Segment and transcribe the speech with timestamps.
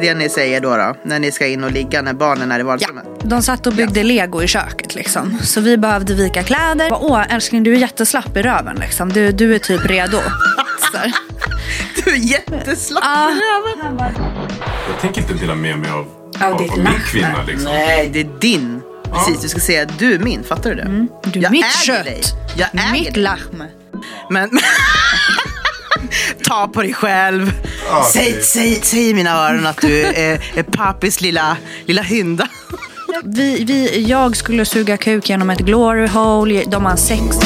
[0.00, 2.52] Det är det ni säger då, då när ni ska in och ligga när barnen
[2.52, 3.04] är i Ja, vardagsrummet?
[3.24, 5.38] de satt och byggde lego i köket liksom.
[5.42, 6.88] Så vi behövde vika kläder.
[6.92, 9.12] Åh älskling du är jätteslapp i röven liksom.
[9.12, 10.18] Du, du är typ redo.
[12.04, 13.30] Du är jätteslapp Ja.
[13.30, 14.14] i röven.
[14.92, 16.06] Jag tänker inte dela med mig av,
[16.52, 17.64] av, ditt av min kvinna liksom.
[17.72, 18.82] Nej, det är din.
[19.12, 20.44] Precis, du ska säga att du är min.
[20.44, 20.82] Fattar du det?
[20.82, 21.08] Mm.
[21.24, 22.04] Du är jag mitt äger kött.
[22.04, 22.22] dig.
[22.56, 23.22] Jag äger Mitt dig.
[23.22, 23.64] lamm.
[24.30, 24.50] Men...
[26.44, 27.52] Ta på dig själv.
[27.88, 32.48] Ja, säg, säg, säg i mina öron att du är, är pappis lilla, lilla hynda.
[33.24, 36.64] Vi, vi, jag skulle suga kuk genom ett glory hole.
[36.66, 37.36] De har sex.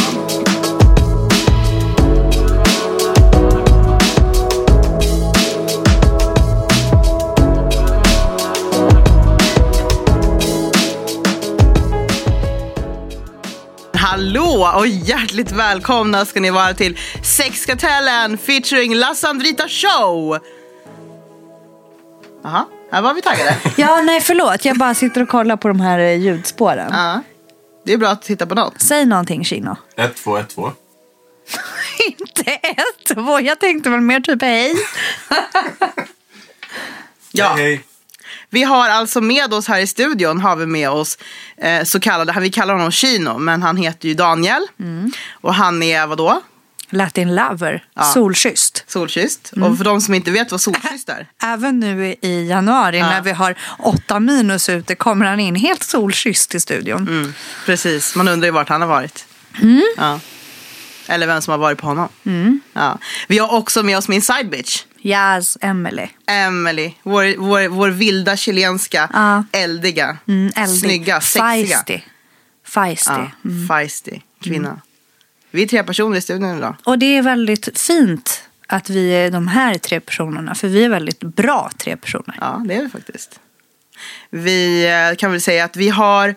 [14.21, 20.39] Hallå och hjärtligt välkomna ska ni vara till Sexkartellen featuring La Sandrita Show.
[22.43, 23.57] Jaha, här var vi taggade.
[23.77, 24.65] Ja, nej förlåt.
[24.65, 26.89] Jag bara sitter och kollar på de här eh, ljudspåren.
[26.93, 27.23] Ja,
[27.85, 28.83] det är bra att titta på något.
[28.83, 29.77] Säg någonting Kino.
[29.97, 30.73] 1, 2, 1, 2.
[32.09, 33.41] Inte ett, två.
[33.41, 34.75] Jag tänkte väl mer typ hej.
[37.33, 37.49] Ja.
[37.57, 37.85] Hej, hej.
[38.51, 41.19] Vi har alltså med oss här i studion har vi med oss
[41.57, 44.67] eh, så kallade, vi kallar honom Kino, men han heter ju Daniel.
[45.31, 46.43] Och han är vadå?
[46.93, 47.85] Latin lover.
[47.95, 48.03] Ja.
[48.03, 48.85] Solkysst.
[48.87, 49.53] Solkysst.
[49.63, 51.27] Och för de som inte vet vad solkysst är.
[51.43, 56.55] Även nu i januari när vi har åtta minus ute kommer han in helt solkysst
[56.55, 57.09] i studion.
[57.09, 57.35] Mm,
[57.67, 59.25] precis, man undrar ju vart han har varit.
[59.97, 60.21] Ja.
[61.07, 62.09] Eller vem som har varit på honom.
[62.73, 62.99] Ja.
[63.29, 64.85] Vi har också med oss min side bitch.
[65.03, 66.09] Yes, Emily.
[66.27, 69.45] Emily, vår, vår, vår vilda chilenska, Ja.
[69.53, 70.81] eldiga, Mm, eldig.
[70.81, 71.43] snygga, sexiga.
[71.77, 72.01] Feisty.
[72.67, 73.11] Feisty.
[73.13, 73.31] Ja,
[73.69, 74.81] feisty kvinna.
[75.51, 76.75] Vi är tre personer i studion idag.
[76.85, 80.55] Och det är väldigt fint att vi är de här tre personerna.
[80.55, 82.37] För vi är väldigt bra tre personer.
[82.41, 83.41] Ja, det är vi faktiskt.
[84.31, 86.35] Vi eh, kan väl säga att vi har...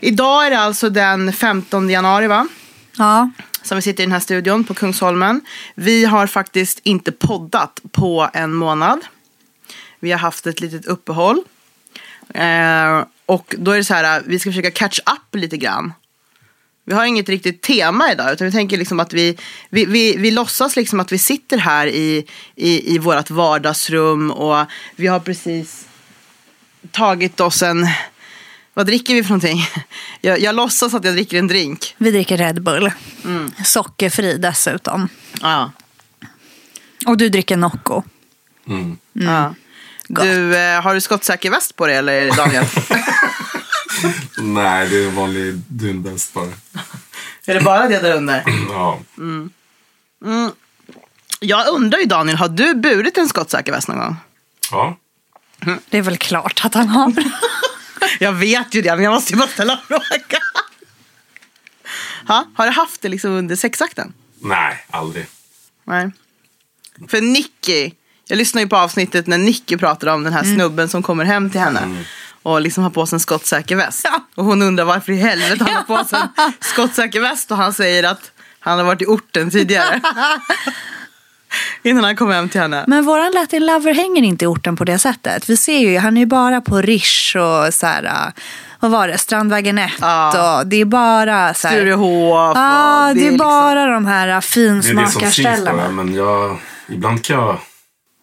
[0.00, 2.48] Idag är det alltså den 15 januari, va?
[2.96, 3.30] Ja.
[3.62, 5.40] Som vi sitter i den här studion på Kungsholmen.
[5.74, 9.00] Vi har faktiskt inte poddat på en månad.
[10.00, 11.42] Vi har haft ett litet uppehåll.
[12.34, 15.92] Eh, och då är det så här, vi ska försöka catch up lite grann.
[16.84, 19.38] Vi har inget riktigt tema idag, utan vi tänker liksom att vi,
[19.68, 24.66] vi, vi, vi låtsas liksom att vi sitter här i, i, i vårt vardagsrum och
[24.96, 25.86] vi har precis
[26.90, 27.86] tagit oss en,
[28.74, 29.66] vad dricker vi för någonting?
[30.20, 31.94] Jag, jag låtsas att jag dricker en drink.
[31.98, 32.90] Vi dricker Red Bull.
[33.64, 35.08] Sockerfri dessutom.
[35.40, 35.70] Ja.
[37.06, 38.02] Och du dricker Nocco.
[38.68, 38.98] Mm.
[39.12, 39.54] ja.
[40.08, 42.64] Du, eh, har du skottsäker väst på dig eller Daniel?
[44.38, 46.52] Nej, det är en vanlig dunväst bara.
[47.46, 48.44] är det bara det där under?
[48.70, 49.00] Ja.
[51.40, 54.16] Jag undrar ju Daniel, har du burit en skottsäker väst någon gång?
[54.70, 54.96] ja.
[55.90, 57.12] Det är väl klart att han har.
[58.18, 60.40] Jag vet ju det, men jag måste ju bara ställa frågan.
[62.28, 64.12] Ha, har du haft det liksom under sexakten?
[64.40, 65.26] Nej, aldrig.
[65.84, 66.10] Nej.
[67.08, 67.90] För Nicky,
[68.28, 71.50] jag lyssnade ju på avsnittet när Nicky pratade om den här snubben som kommer hem
[71.50, 72.04] till henne.
[72.42, 74.00] Och liksom har på sig en skottsäker väst.
[74.04, 74.24] Ja.
[74.34, 77.50] Och hon undrar varför i helvete han har på sig en skottsäker väst.
[77.50, 80.00] Och han säger att han har varit i orten tidigare.
[81.82, 82.84] Innan han kom hem till henne.
[82.86, 85.50] Men våran Latin Lover hänger inte i orten på det sättet.
[85.50, 88.42] Vi ser ju, han är ju bara på Rish och så här, äh,
[88.80, 90.58] vad var det, Strandvägen 1 Ja.
[90.60, 91.76] och det är bara så här.
[91.76, 92.52] Sturehof.
[92.56, 95.88] Ja, och det är liksom- bara de här äh, Det det finsmakarställena.
[95.88, 96.58] Men jag,
[96.88, 97.58] ibland kan jag...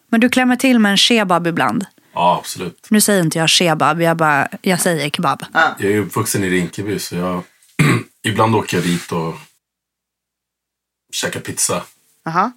[0.09, 1.85] Men du klämmer till med en kebab ibland.
[2.13, 2.87] Ja, absolut.
[2.89, 5.43] Nu säger inte jag kebab, jag, bara, jag säger kebab.
[5.77, 7.43] Jag är uppvuxen i Rinkeby så jag...
[8.23, 9.35] ibland åker jag dit och
[11.13, 11.83] käkar pizza.
[12.25, 12.51] Jaha.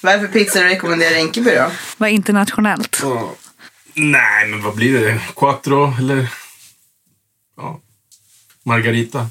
[0.00, 1.70] Vad är det för pizza rekommenderar Rinkeby då?
[1.96, 2.98] Vad internationellt.
[3.02, 3.34] Ja.
[3.94, 5.20] Nej, men vad blir det?
[5.36, 6.28] Quattro eller...
[7.56, 7.80] Ja.
[8.62, 9.28] Margarita.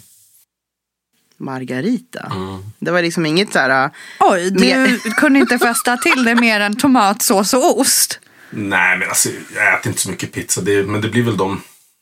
[1.37, 2.19] Margarita.
[2.35, 2.63] Mm.
[2.79, 3.83] Det var liksom inget så här...
[3.85, 8.19] äh, Oj, du Mer- kunde inte fästa till det mer än tomatsås och ost.
[8.49, 10.61] Nej, men alltså, jag äter inte så mycket pizza.
[10.61, 11.61] Det, men det blir väl de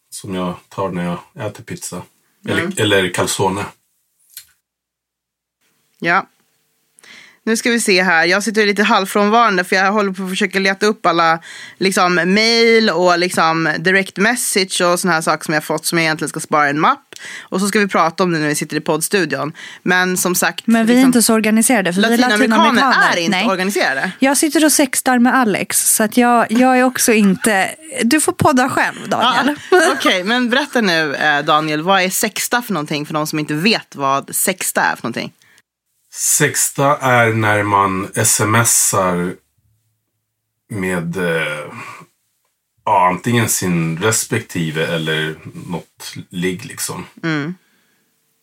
[0.10, 1.06] som jag tar när
[1.36, 2.02] jag äter pizza.
[2.50, 3.66] Eller, eller calzone.
[6.00, 6.28] Ja.
[7.48, 8.26] Nu ska vi se här.
[8.26, 11.40] Jag sitter lite halvfrånvarande för jag håller på att försöka leta upp alla
[11.78, 16.06] liksom, mail och liksom, direct message och såna här saker som jag fått som jag
[16.06, 17.16] egentligen ska spara i en mapp.
[17.42, 19.54] Och så ska vi prata om det när vi sitter i poddstudion.
[19.84, 20.68] Men som sagt.
[20.68, 21.94] Men vi är liksom, inte så organiserade.
[21.94, 23.18] För Latinamerikaner latinamerikaner.
[23.18, 23.48] är inte Nej.
[23.48, 24.12] organiserade.
[24.20, 27.70] Jag sitter och sextar med Alex, så att jag, jag är också inte...
[28.04, 29.56] Du får podda själv, Daniel.
[29.72, 31.82] Ja, Okej, men berätta nu eh, Daniel.
[31.82, 35.34] Vad är sexta för någonting för de som inte vet vad sexta är för någonting?
[36.18, 39.36] Sexta är när man smsar
[40.70, 41.18] med...
[41.18, 41.74] Eh,
[42.86, 47.06] ja, antingen sin respektive eller något ligg liksom.
[47.24, 47.56] Mm.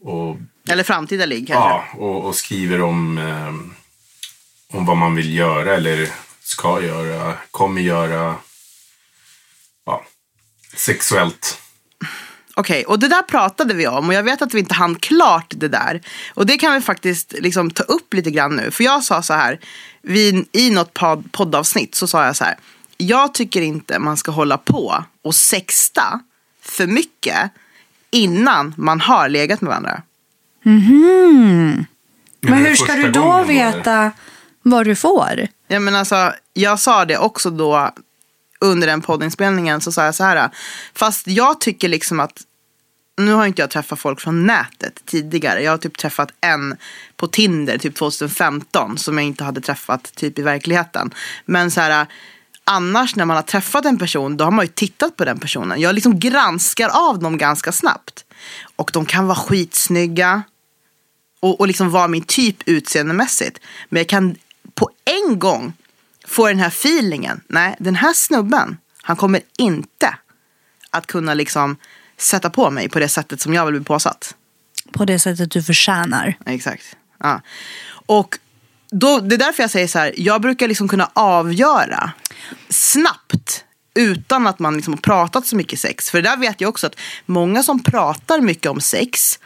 [0.01, 0.37] Och,
[0.69, 1.69] Eller framtida ligg kanske.
[1.69, 3.55] ja, och, och skriver om, eh,
[4.77, 6.11] om vad man vill göra eller
[6.41, 8.37] ska göra, kommer göra.
[9.87, 10.05] Ja,
[10.77, 11.61] sexuellt.
[12.57, 15.53] Okej, och det där pratade vi om och jag vet att vi inte hann klart
[15.57, 16.01] det där.
[16.35, 18.71] Och det kan vi faktiskt liksom ta upp lite grann nu.
[18.71, 19.61] För jag sa så här,
[20.03, 22.57] vi, i något pod, poddavsnitt så sa jag så här.
[22.97, 26.21] Jag tycker inte man ska hålla på och sexta
[26.63, 27.51] för mycket
[28.11, 30.03] innan man har legat med varandra.
[32.41, 34.13] Men det hur är ska du då veta
[34.63, 35.47] vad du får?
[35.69, 37.91] Ja, men alltså, jag sa det också då
[38.61, 40.51] under den poddinspelningen så sa jag så här.
[40.95, 42.43] Fast jag tycker liksom att
[43.17, 45.63] nu har inte jag träffat folk från nätet tidigare.
[45.63, 46.77] Jag har typ träffat en
[47.17, 51.15] på Tinder typ 2015 som jag inte hade träffat typ i verkligheten.
[51.45, 52.07] Men så här
[52.65, 55.81] annars när man har träffat en person då har man ju tittat på den personen.
[55.81, 58.25] Jag liksom granskar av dem ganska snabbt.
[58.77, 60.43] Och de kan vara skitsnygga
[61.41, 63.61] och, och liksom vara min typ utseendemässigt.
[63.89, 64.37] Men jag kan
[64.75, 65.73] på en gång
[66.27, 67.41] få den här feelingen.
[67.49, 70.17] Nej, den här snubben, han kommer inte
[70.91, 71.77] att kunna liksom
[72.17, 74.35] sätta på mig på det sättet som jag vill bli påsatt.
[74.93, 76.37] På det sättet du förtjänar.
[76.47, 76.97] Exakt.
[77.19, 77.41] Ja.
[78.07, 78.39] Och
[78.91, 82.13] då, det är därför jag säger så här, jag brukar liksom kunna avgöra
[82.69, 86.11] snabbt utan att man liksom har pratat så mycket sex.
[86.11, 89.39] För det där vet jag också att många som pratar mycket om sex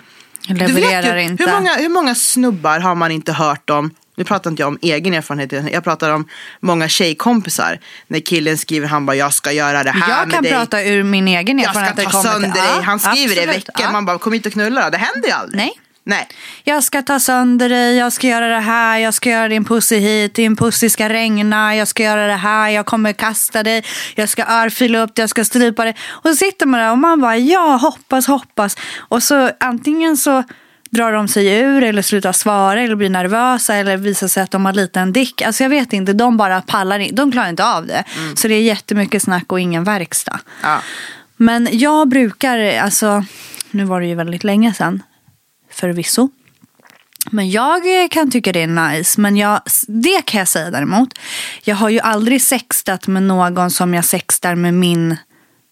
[0.48, 1.44] Levererar ju, inte.
[1.44, 3.94] Hur många, hur många snubbar har man inte hört om?
[4.18, 6.28] Nu pratar inte jag om egen erfarenhet, jag pratar om
[6.60, 7.78] många tjejkompisar.
[8.06, 10.52] När killen skriver, han bara jag ska göra det här Jag med kan dig.
[10.52, 12.12] prata ur min egen jag ska erfarenhet.
[12.12, 12.70] ta sönder till- dig.
[12.76, 13.68] Ja, Han skriver det i absolut.
[13.68, 13.90] veckan, Ja.
[13.92, 14.90] man bara kom inte och knulla då.
[14.90, 15.56] Det händer ju aldrig.
[15.56, 15.72] Nej.
[16.04, 16.28] Nej.
[16.64, 19.96] Jag ska ta sönder dig, jag ska göra det här, jag ska göra din pussy
[19.98, 23.84] hit, din pussy ska regna, jag ska göra det här, jag kommer kasta dig,
[24.14, 25.96] jag ska örfila upp dig, jag ska strypa dig.
[26.08, 28.76] Och så sitter man där och man bara ja, hoppas, hoppas.
[28.98, 30.44] Och så antingen så
[30.90, 34.64] drar de sig ur eller slutar svara eller blir nervösa eller visar sig att de
[34.66, 35.42] har liten dick.
[35.42, 38.04] Alltså jag vet inte, de bara pallar in, de klarar inte av det.
[38.34, 40.40] Så det är jättemycket snack och ingen verkstad.
[40.62, 40.82] Ja.
[41.36, 43.24] Men jag brukar, alltså,
[43.70, 45.02] nu var det ju väldigt länge sedan,
[45.72, 46.28] förvisso.
[47.30, 49.20] Men jag kan tycka det är nice.
[49.20, 51.18] Men jag, det kan jag säga däremot.
[51.64, 55.16] Jag har ju aldrig sextat med någon som jag sextar med min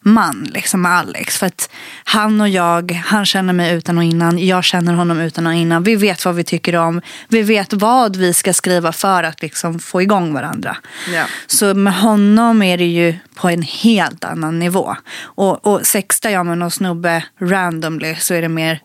[0.06, 1.38] man, liksom med Alex.
[1.38, 1.70] För att
[2.04, 5.82] han och jag, han känner mig utan och innan, jag känner honom utan och innan.
[5.82, 9.78] Vi vet vad vi tycker om, vi vet vad vi ska skriva för att liksom
[9.78, 10.76] få igång varandra.
[11.14, 11.24] Ja.
[11.46, 14.96] Så med honom är det ju på en helt annan nivå.
[15.22, 18.80] Och, och sextar jag med någon snubbe randomly så är det mer,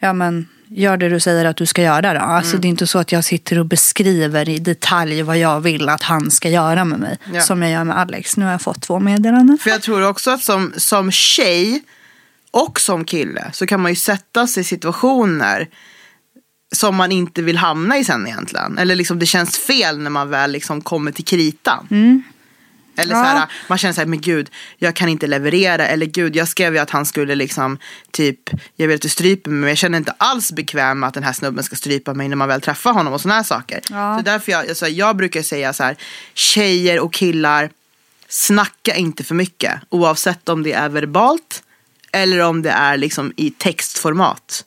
[0.00, 2.20] ja men gör det du säger att du ska göra då.
[2.20, 2.60] Alltså Mm.
[2.60, 6.02] det är inte så att jag sitter och beskriver i detalj vad jag vill att
[6.02, 7.18] han ska göra med mig.
[7.32, 7.40] Ja.
[7.40, 8.36] Som jag gör med Alex.
[8.36, 9.58] Nu har jag fått två meddelanden.
[9.58, 11.82] För jag tror också att som, som tjej
[12.50, 15.68] och som kille så kan man ju sätta sig i situationer
[16.74, 18.78] som man inte vill hamna i sen egentligen.
[18.78, 21.86] Eller liksom det känns fel när man väl liksom kommer till kritan.
[22.96, 23.22] Eller Ja.
[23.22, 25.86] så här, man känner så här, men gud, jag kan inte leverera.
[25.86, 27.78] Eller gud, jag skrev ju att han skulle liksom,
[28.10, 28.38] typ,
[28.76, 29.60] jag vill att du stryper mig.
[29.60, 32.36] Men jag känner inte alls bekväm med att den här snubben ska strypa mig när
[32.36, 33.80] man väl träffar honom och sådana här saker.
[33.90, 34.16] Ja.
[34.18, 35.96] Så därför jag, alltså, jag brukar säga så här,
[36.34, 37.70] tjejer och killar,
[38.28, 39.80] snacka inte för mycket.
[39.88, 41.62] Oavsett om det är verbalt
[42.12, 44.64] eller om det är liksom i textformat.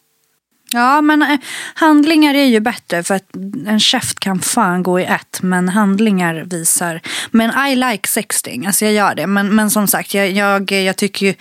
[0.72, 1.40] Ja, men eh,
[1.74, 3.36] handlingar är ju bättre för att
[3.68, 5.40] en käft kan fan gå i ett.
[5.42, 7.02] Men handlingar visar.
[7.32, 9.28] Men I like sexting, alltså jag gör det.
[9.28, 11.34] Men, men som sagt, jag, jag, jag tycker ju,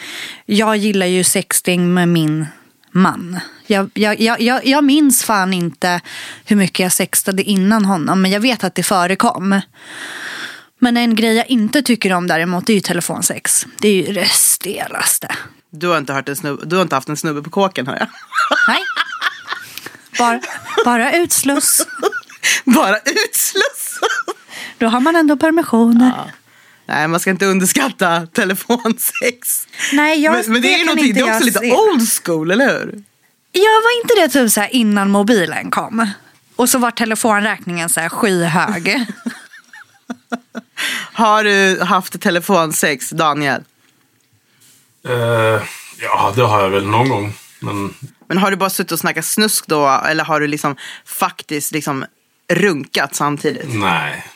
[0.46, 2.46] jag gillar ju sexting med min
[2.90, 3.40] man.
[3.66, 6.00] Jag, jag, jag, jag, minns fan inte
[6.44, 9.60] hur mycket jag sextade innan honom, men jag vet att det förekom.
[10.78, 13.66] Men en grej jag inte tycker om däremot det är ju telefonsex.
[13.78, 15.28] Det är ju det stelaste.
[15.70, 17.96] Du har inte, hört en snubbe, du har inte haft en snubbe på kåken hör
[17.98, 18.08] jag.
[18.68, 18.80] Nej.
[20.18, 20.40] Bara,
[20.85, 21.87] bara utsluss.
[22.64, 24.00] Bara utsluss.
[24.78, 26.33] Då har man ändå permissioner.
[26.87, 29.66] Nej, man ska inte underskatta telefonsex.
[29.92, 31.73] Nej, jag, men, men det, är kan någonting, det är också jag lite se.
[31.73, 33.02] old school, eller hur?
[33.52, 36.11] Ja, var inte det typ så här innan mobilen kom?
[36.56, 39.06] Och så var telefonräkningen så här skyhög.
[41.12, 43.62] Har du haft telefonsex, Daniel?
[45.09, 45.62] Eh,
[46.00, 47.35] ja, det har jag väl någon gång.
[47.61, 47.94] Men
[48.34, 49.88] Men har du bara suttit och snackat snusk då?
[49.88, 50.76] Eller har du liksom
[51.06, 52.04] faktiskt liksom
[52.52, 53.74] runkat samtidigt?
[53.74, 54.26] nej.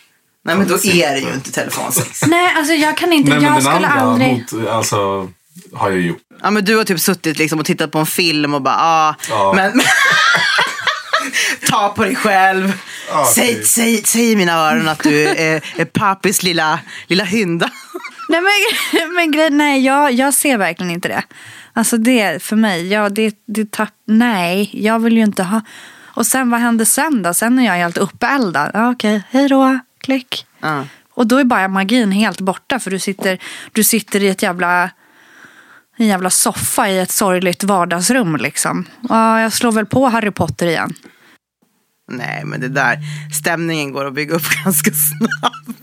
[0.44, 0.78] Nej, men då är
[1.12, 1.28] det inte.
[1.30, 2.22] ju inte telefonsex.
[2.26, 3.30] Nej, alltså jag kan inte.
[3.30, 4.44] Nej, men jag den skulle andra aldrig.
[4.52, 5.28] mot, alltså,
[5.72, 6.18] har jag gjort.
[6.42, 9.14] Ja, men du har typ suttit liksom och tittat på en film och bara, ah,
[9.30, 9.52] Ja.
[9.56, 9.80] men...
[11.70, 12.72] Ta på dig själv.
[13.10, 13.66] Ja, säg, typ.
[13.66, 17.70] säg, säg i mina öron att du är, är pappis lilla, lilla hynda.
[18.28, 21.22] Nej, men, men grej, nej jag, jag ser verkligen inte det.
[21.72, 25.62] Alltså det för mig, ja, det, det tapp, nej, jag vill ju inte ha.
[26.06, 27.34] Och sen vad händer sen då?
[27.34, 28.70] Sen är jag helt uppeldad.
[28.74, 30.46] Ja, okej, hej då, klick.
[30.60, 30.84] Ja.
[31.10, 33.38] Och då är bara magin helt borta för du sitter,
[33.72, 34.90] du sitter i ett jävla,
[35.96, 38.84] en jävla soffa i ett sorgligt vardagsrum liksom.
[39.08, 40.94] Ja, jag slår väl på Harry Potter igen.
[42.10, 42.98] Nej, men det där,
[43.38, 45.78] stämningen går att bygga upp ganska snabbt.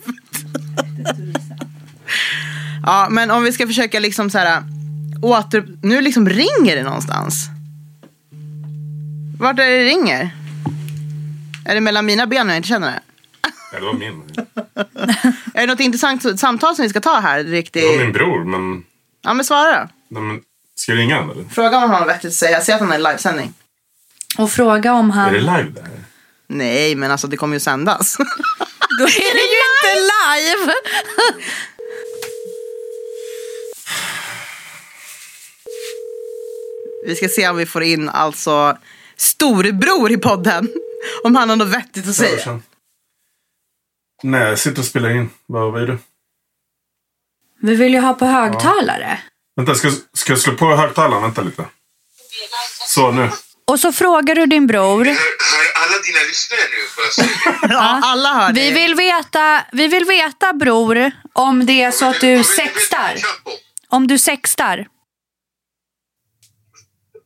[2.86, 4.64] Ja, men om vi ska försöka liksom så här
[5.22, 5.66] åter...
[5.82, 7.46] Nu liksom ringer det någonstans.
[9.40, 10.30] Vart är det ringer?
[11.66, 13.00] Är det mellan mina ben och jag inte känner det?
[13.74, 14.24] Ja, det var min.
[15.54, 17.44] Är det något intressant samtal som vi ska ta här?
[17.44, 17.84] Det Riktigt?
[17.84, 18.84] var min bror, men...
[19.22, 20.22] Ja, men svara då.
[20.22, 20.42] Men
[20.76, 21.50] ska jag ringa honom eller?
[21.50, 22.62] Fråga om han har något vettigt att säga.
[22.62, 23.54] Säg att han är i livesändning.
[24.38, 25.34] Och fråga om Är det han...
[25.34, 25.90] live där?
[26.48, 28.18] Nej, men alltså det kommer ju sändas.
[29.00, 30.74] Då är det ju inte live!
[37.06, 38.78] Vi ska se om vi får in alltså
[39.18, 40.68] storebror i podden.
[41.24, 42.60] Om han har något vettigt att säga.
[44.24, 45.30] Nej, jag sitter och spelar in.
[45.46, 45.98] Vad, är det?
[47.62, 49.20] Vi vill ju ha på högtalare.
[49.56, 51.22] Vänta, ska, ska jag slå på högtalaren?
[51.22, 51.66] Vänta lite.
[52.88, 53.30] Så, nu.
[53.68, 55.06] Och så frågar du din bror.
[55.06, 57.74] Hör, hör alla dina lyssnare nu?
[57.74, 58.74] Ja, alla hör Vi det.
[58.74, 63.16] vill veta, vi vill veta bror, om det är så att du sextar.
[63.90, 64.88] Om du sextar.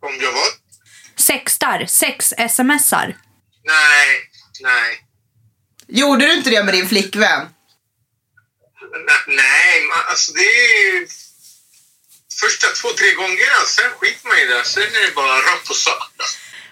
[0.01, 0.48] Om jag vad?
[1.15, 1.86] Sextar.
[1.86, 3.18] Sex-smsar.
[3.65, 4.08] Nej,
[4.62, 5.06] nej.
[5.88, 7.41] Gjorde du inte det med din flickvän?
[9.08, 11.08] Na- Nej, man, alltså det är
[12.41, 13.60] första två, tre gångerna.
[13.68, 14.63] Sen skiter man i det.
[14.65, 16.12] Sen är det bara rakt på sak.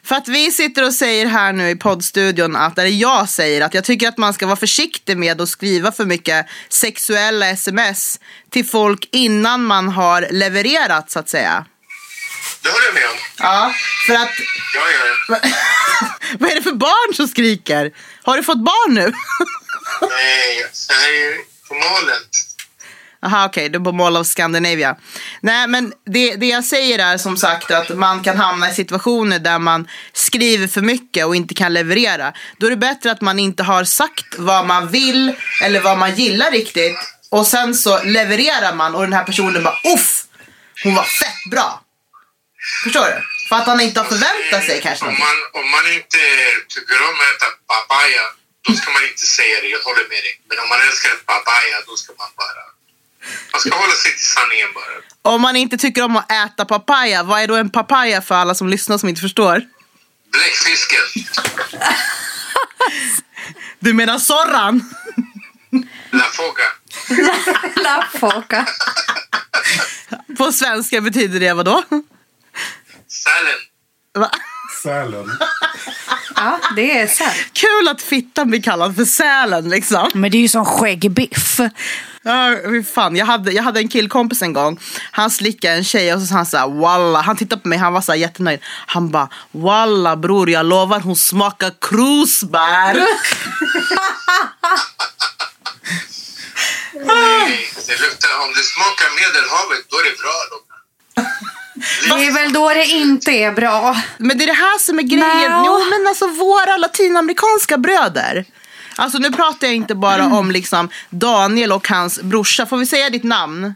[0.04, 3.74] För att vi sitter och säger här nu i poddstudion att, eller jag säger att
[3.74, 8.20] jag tycker att man ska vara försiktig med att skriva för mycket sexuella sms
[8.52, 11.66] till folk innan man har levererat så att säga.
[12.68, 13.18] Det håller jag med om.
[13.38, 13.74] Ja,
[14.08, 14.30] för att
[14.74, 14.82] Ja,
[15.28, 15.40] ja.
[16.40, 17.92] vad är det för barn som skriker?
[18.24, 19.02] Har du fått barn nu?
[20.02, 22.28] Nej, så här är på målet.
[23.26, 24.96] Aha, okej, du är på Mall of Scandinavia.
[25.42, 29.40] Nej, men det, det jag säger är som sagt att man kan hamna i situationer
[29.40, 32.34] där man skriver för mycket och inte kan leverera.
[32.58, 35.34] Då är det bättre att man inte har sagt vad man vill
[35.64, 36.98] eller vad man gillar riktigt
[37.30, 40.24] och sen så levererar man och den här personen bara uff,
[40.84, 41.84] hon var fett bra.
[42.84, 43.18] Förstår du?
[43.50, 46.22] För att han inte har förväntat sig kanske Om man, om man inte
[46.76, 48.24] tycker om att äta papaya,
[48.68, 49.68] då ska man inte säga det.
[49.68, 50.34] Jag håller med dig.
[50.50, 52.64] Men om man älskar papaya, då ska man bara...
[53.52, 55.34] Man ska hålla sig till sanningen bara.
[55.34, 58.56] Om man inte tycker om att äta papaya, vad är då en papaya för alla
[58.56, 59.62] som lyssnar som inte förstår?
[60.32, 61.06] Bläckfisken.
[63.80, 64.94] Du menar Sorran?
[66.12, 66.64] La foga.
[67.84, 68.68] La foca.
[70.38, 71.84] På svenska betyder det vad då?
[73.10, 73.60] Sälen.
[74.14, 74.32] Va?
[74.84, 75.38] Sälen.
[76.40, 77.34] Ja, det är sant.
[77.54, 80.10] Kul att fittan blir kallad för sälen liksom.
[80.14, 81.60] Men det är ju som skäggbiff.
[82.24, 83.16] Ja, fy fan.
[83.16, 84.80] Jag, hade, jag hade en killkompis en gång.
[85.12, 87.22] Han slickade en tjej och så sa han så här, walla.
[87.22, 88.60] Han tittade på mig, han var så här jättenöjd.
[88.88, 92.94] Han bara, walla bror jag lovar hon smakar krusbär.
[96.94, 100.67] Nej, det luktar, om det smakar Medelhavet, då är det bra.
[102.16, 103.98] Det är väl då det inte är bra.
[104.18, 105.52] men det är det här som är grejen.
[105.52, 105.64] Nå.
[105.66, 108.46] Jo men alltså våra latinamerikanska bröder.
[108.96, 112.66] Alltså nu pratar jag inte bara om liksom Daniel och hans brorsa.
[112.66, 113.62] Får vi säga ditt namn?
[113.62, 113.76] Nej,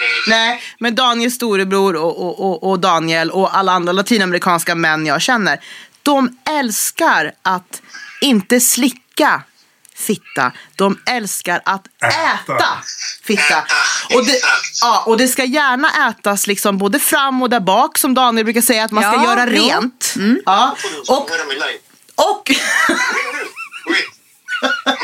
[0.00, 0.10] nej.
[0.28, 5.22] Nej, men Daniels storebror och, och, och, och Daniel och alla andra latinamerikanska män jag
[5.22, 5.60] känner.
[6.02, 7.82] De älskar att
[8.20, 9.42] inte slicka
[10.06, 10.52] fitta.
[10.76, 12.64] De älskar att äta, Äta.
[13.24, 13.42] fitta.
[13.42, 13.64] Äta,
[14.14, 14.40] Och det,
[14.80, 18.60] ja, och det ska gärna ätas liksom både fram och där bak som Daniel brukar
[18.60, 19.62] säga att man ska Ja, göra jo.
[19.62, 20.14] rent.
[20.46, 20.76] Ja,
[21.08, 21.30] Och...
[22.30, 22.50] och,
[23.86, 23.94] Gå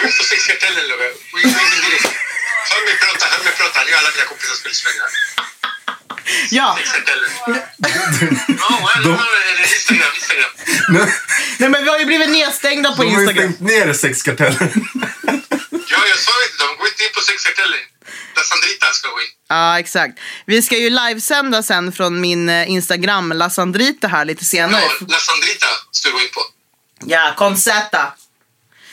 [0.07, 1.05] in på sexkartellen, Love.
[2.71, 3.81] Hör mig prata, hör mig prata.
[3.87, 5.05] Nu är alla mina kompisar skulle slänga.
[6.51, 6.79] ja,
[8.97, 10.51] eller Instagram, Instagram.
[11.59, 13.53] nej, men vi har ju blivit nedstängda på De har ju Instagram.
[13.55, 14.71] stängt ner sexkartellen.
[15.93, 16.77] Ja, jag sa inte dem.
[16.79, 17.81] Gå inte in på sexkartellen.
[18.37, 19.27] La Sandrita ska gå in.
[19.49, 20.19] Ja, exakt.
[20.47, 24.83] Vi ska ju livesända sen från min eh, Instagram, La Sandrita här lite senare.
[24.83, 26.41] Ja, La Sandrita ska du gå in på.
[27.07, 27.73] Ja, con Z.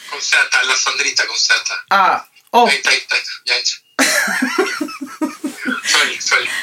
[0.10, 1.54] Con Z, La Sandrita con Z.
[1.90, 3.22] Ja, och Nej, nej, nej.
[3.44, 3.64] Jag.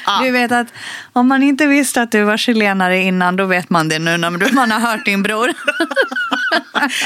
[0.05, 0.27] Följ.
[0.27, 0.67] Du vet att
[1.13, 4.53] om man inte visste att du var chilenare innan, då vet man det nu när
[4.53, 5.49] man har hört din bror.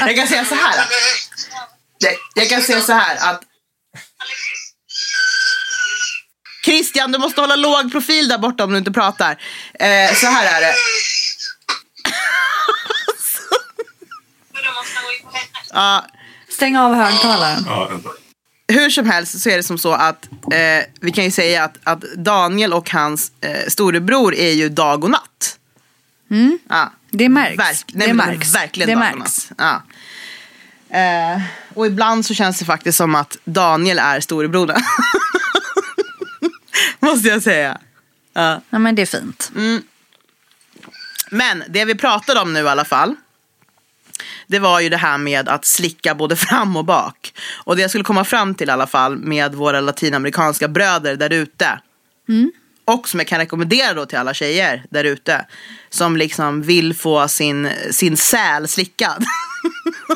[0.05, 0.85] jag kan säga så här.
[2.35, 3.41] Jag, kan säga så här att
[6.65, 9.31] Christian, du måste hålla låg profil där borta om du inte pratar.
[9.73, 10.73] Eh, så här är det.
[15.73, 16.05] Ja,
[16.49, 17.63] Stäng av högtalaren.
[17.67, 17.89] Ja.
[18.69, 21.77] Hur som helst så är det som så att eh, vi kan ju säga att,
[21.83, 25.57] att Daniel och hans eh, storebror är ju dag och natt.
[26.69, 26.91] Ja.
[27.11, 27.59] Det märks.
[27.59, 28.55] Verk, nej, det märks.
[28.55, 29.51] Verkligen det dag och natt.
[29.57, 29.83] Ja.
[30.97, 31.41] Eh,
[31.73, 34.81] och ibland så känns det faktiskt som att Daniel är storebrodern.
[36.99, 37.77] Måste jag säga.
[38.33, 38.61] Ja.
[38.69, 39.51] Ja, men det är fint.
[41.31, 43.15] Men det vi pratade om nu i alla fall.
[44.49, 47.33] Det var ju det här med att slicka både fram och bak.
[47.63, 51.33] Och det jag skulle komma fram till i alla fall med våra latinamerikanska bröder där
[51.33, 51.79] ute.
[52.85, 55.45] Och som jag kan rekommendera då till alla tjejer där ute.
[55.89, 59.25] Som liksom vill få sin, sin säl slickad.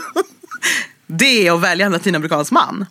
[1.07, 2.85] det är att välja en latinamerikansk man.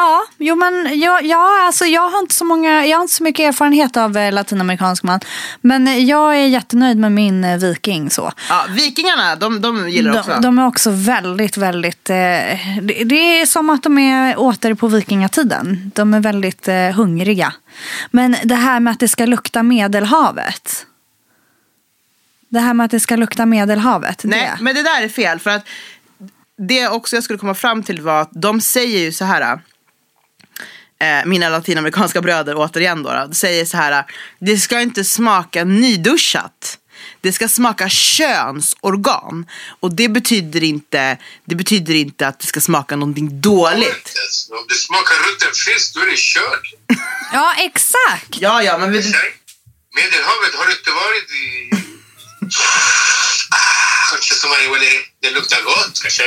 [0.00, 3.22] Ja, jo men jag, ja, alltså jag, har inte så många, jag har inte så
[3.22, 5.20] mycket erfarenhet av eh, latinamerikansk man.
[5.60, 8.10] Men eh, jag är jättenöjd med min eh, viking.
[8.10, 8.32] så.
[8.48, 10.30] Ja, vikingarna, de, de gillar också.
[10.30, 12.10] De, de är också väldigt, väldigt...
[12.10, 12.16] Eh,
[12.82, 15.92] det, det är som att de är åter på vikingatiden.
[15.94, 17.52] De är väldigt eh, hungriga.
[18.10, 20.86] Men det här med att det ska lukta Medelhavet.
[22.48, 24.24] Det här med att det ska lukta Medelhavet.
[24.24, 24.64] Nej, det.
[24.64, 25.38] men det där är fel.
[25.38, 25.66] För att
[26.68, 29.60] det också jag skulle komma fram till var att de säger ju så här.
[31.00, 33.34] Eh, mina latinamerikanska bröder återigen då, då.
[33.34, 34.04] Säger så här.
[34.38, 36.78] Det ska inte smaka nyduschat.
[37.20, 39.46] Det ska smaka könsorgan.
[39.80, 44.14] Och det betyder inte, det betyder inte att det ska smaka någonting dåligt.
[44.50, 46.72] Om det smakar rutten fisk, då är det kört.
[47.32, 48.28] Ja, exakt.
[48.40, 51.70] Ja, ja, men Medelhavet, har du inte varit i...
[53.52, 54.50] Ah, kanske som
[55.20, 56.22] det luktar gott, kanske.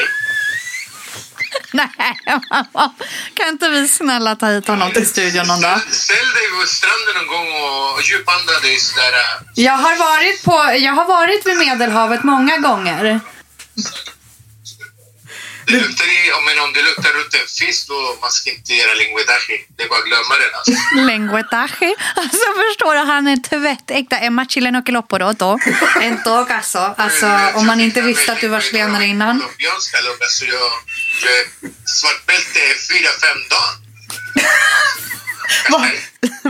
[1.71, 2.19] Nej,
[3.33, 5.79] kan inte vi snälla ta hit honom till studion någon dag?
[5.91, 9.13] Ställ dig vid stranden någon gång och djupanda dig sådär.
[9.55, 13.19] Jag har varit, på, jag har varit vid Medelhavet många gånger.
[15.65, 18.93] Det luktar i, om, men om det luktar rutten fisk, då man ska inte göra
[18.93, 19.55] linguetaje.
[19.77, 20.73] Det är bara att glömma den alltså.
[21.09, 21.95] Lenguetaje.
[22.15, 24.17] Alltså förstår du, han är tvättäkta.
[24.17, 25.59] Emma chileno que lo poroto.
[26.01, 26.79] En todo caso.
[26.97, 29.39] Alltså om man inte visste att du var chilenare innan.
[29.39, 30.71] Colombianska, look, alltså jag,
[31.23, 31.45] jag är
[31.85, 33.73] svartbälte fyra, fem dagar.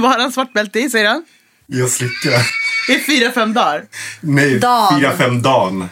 [0.01, 1.25] vad, har han svart bälte i säger han?
[1.67, 2.41] Jag slickar.
[2.89, 3.83] I fyra, fem dagar.
[4.21, 4.51] Nej,
[4.99, 5.89] fyra, fem dagen.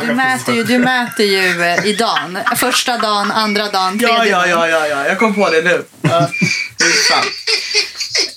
[0.00, 2.38] Du mäter ju, du mäter ju eh, i dagen.
[2.56, 4.50] Första dagen, andra dagen, tredje Ja, ja, dagen.
[4.50, 5.84] ja, ja, ja, jag kom på det nu.
[6.02, 6.30] Ja.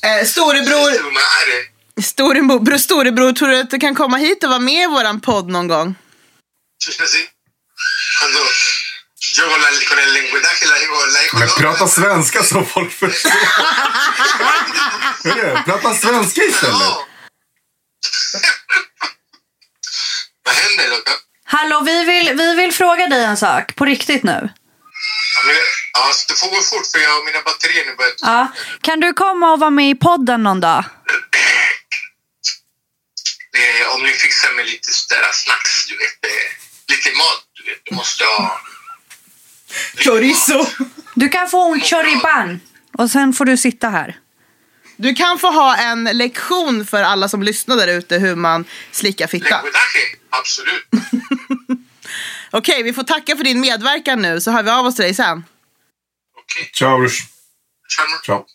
[0.04, 0.92] Eh, storebror,
[2.02, 5.50] storebror, storebror, tror du att du kan komma hit och vara med i våran podd
[5.50, 5.96] någon gång?
[6.84, 7.22] Sushi así.
[8.20, 8.40] Cuando
[9.38, 11.62] yo con, la, con el lenguetaje la digo, la digo Men loca.
[11.62, 13.32] prata svenska så folk förstår.
[15.24, 16.98] Hörru, prata svenska istället.
[20.46, 21.12] Vad händer loka?
[21.50, 23.76] Hallå, vi vill, vi vill fråga dig en sak.
[23.76, 24.50] På riktigt nu.
[25.94, 28.14] Ja, så det får gå fort för jag och mina batterier nu börjar...
[28.22, 28.48] Ja.
[28.82, 30.84] Kan du komma och vara med i podden någon dag?
[33.96, 36.32] Om ni fixar med lite sådär snacks, du vet.
[36.88, 37.82] Lite mat, du vet.
[37.86, 38.62] Du måste ha...
[39.98, 40.66] Chorizo.
[41.16, 42.62] Du kan få un choripan.
[42.98, 44.18] Och sen får du sitta här.
[44.98, 49.28] Du kan få ha en lektion för alla som lyssnar där ute hur man slickar
[49.28, 49.62] fitta.
[50.30, 50.88] Absolut.
[52.52, 55.14] Okej, vi får tacka för din medverkan nu så hör vi av oss till dig
[55.14, 55.44] sen.
[56.40, 57.22] Okej, Ciao brors.
[57.22, 58.26] okay.
[58.26, 58.46] Ciao.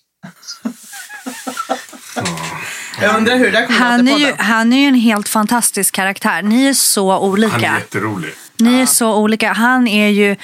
[3.00, 5.28] Jag undrar hur det där kommer Han att är, ju, han är ju en helt
[5.28, 6.42] fantastisk karaktär.
[6.42, 7.78] Ni är så Han är olika.
[7.78, 8.34] jätterolig.
[8.56, 9.52] Ni är så olika.
[9.52, 10.36] Han är ju...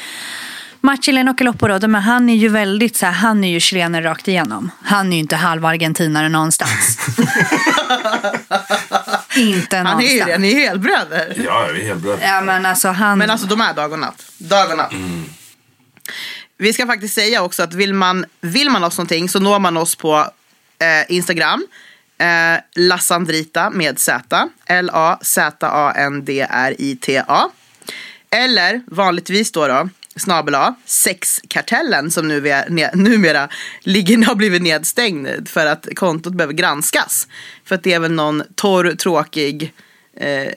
[0.80, 4.70] Machileno Keloporodo, men han är ju väldigt så här, han är ju chilener rakt igenom.
[4.82, 6.98] Han är ju inte halv argentinare någonstans.
[9.36, 10.12] inte Han är någonstans.
[10.12, 11.42] ju det, ni är helbröder.
[11.44, 12.18] Ja, vi är bra.
[12.22, 13.18] Ja, men alltså han...
[13.18, 14.24] Men alltså de är dag och natt.
[14.38, 14.92] Dag och natt.
[16.58, 19.76] Vi ska faktiskt säga också att vill man, vill man oss någonting så når man
[19.76, 20.16] oss på
[20.78, 21.66] eh, Instagram.
[22.18, 24.48] Eh, Lassandrita med Z.
[24.66, 25.90] L-A-Z-A-N-D-R-I-T-A.
[28.30, 30.54] Eller vanligtvis då, då snabel
[30.84, 33.48] sexkartellen som nu är, ne, numera
[33.80, 37.28] ligger, har blivit nedstängd för att kontot behöver granskas.
[37.64, 39.72] För att det är väl någon torr, tråkig
[40.20, 40.52] eh,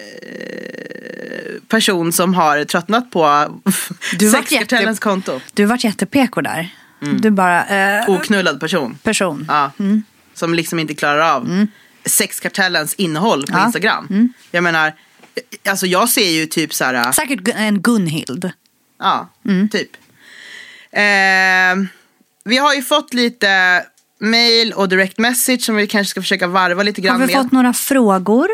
[1.68, 3.48] person som har tröttnat på
[4.32, 5.40] sexkartellens jätte- konto.
[5.54, 6.70] Du vart jättepeko där.
[7.20, 7.66] Du bara...
[8.00, 8.98] Eh, Oknullad person.
[9.04, 9.46] person.
[9.48, 9.72] Ja.
[10.34, 11.68] Som liksom inte klarar av
[12.06, 13.66] sexkartellens innehåll på Ja.
[13.66, 14.34] Instagram.
[14.52, 14.94] Jag menar,
[15.70, 17.12] alltså jag ser ju typ så här.
[17.12, 18.52] Säkert Gun- en Gunhild.
[19.02, 19.28] Ja,
[19.72, 19.90] typ.
[20.92, 21.76] Eh,
[22.44, 23.84] vi har ju fått lite
[24.20, 27.44] mail och direct message som vi kanske ska försöka varva lite grann Har vi med.
[27.44, 28.48] fått några frågor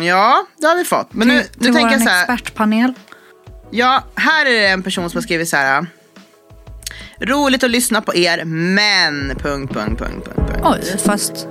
[0.00, 1.12] Ja, det har vi fått.
[1.12, 2.34] Men nu, till, nu till tänker jag så här.
[2.34, 2.92] expertpanel?
[3.70, 5.86] Ja, här är det en person som har skrivit så här.
[7.20, 9.28] Roligt att lyssna på er, men...
[9.28, 10.60] Punkt, punkt, punkt, punkt, punkt.
[10.64, 11.46] Oj, fast...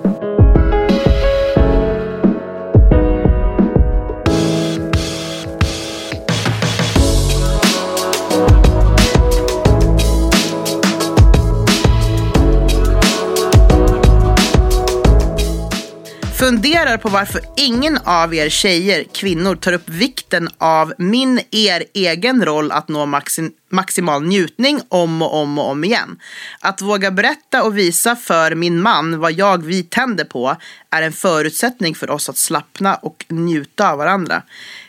[16.40, 22.46] Funderar på varför ingen av er tjejer, kvinnor, tar upp vikten av min, er egen
[22.46, 26.20] roll att nå maxim maximal njutning om och om och om igen.
[26.60, 30.56] Att våga berätta och visa för min man vad jag vi tänder på
[30.90, 34.42] är en förutsättning för oss att slappna och njuta av varandra.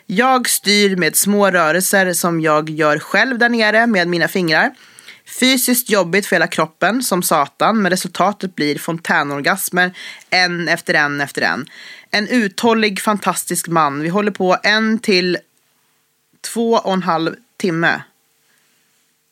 [0.05, 4.71] Jag styr med små rörelser som jag gör själv där nere med mina fingrar.
[5.29, 9.93] Fysiskt jobbigt för hela kroppen som satan men resultatet blir fontänorgasmer
[10.29, 11.69] en efter en efter en.
[12.11, 14.01] En uthållig fantastisk man.
[14.01, 15.37] Vi håller på en till
[16.41, 18.01] två och en halv timme.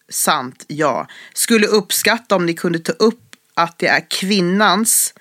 [0.10, 1.08] Sant, ja.
[1.34, 5.14] Skulle uppskatta om ni kunde ta upp att det är kvinnans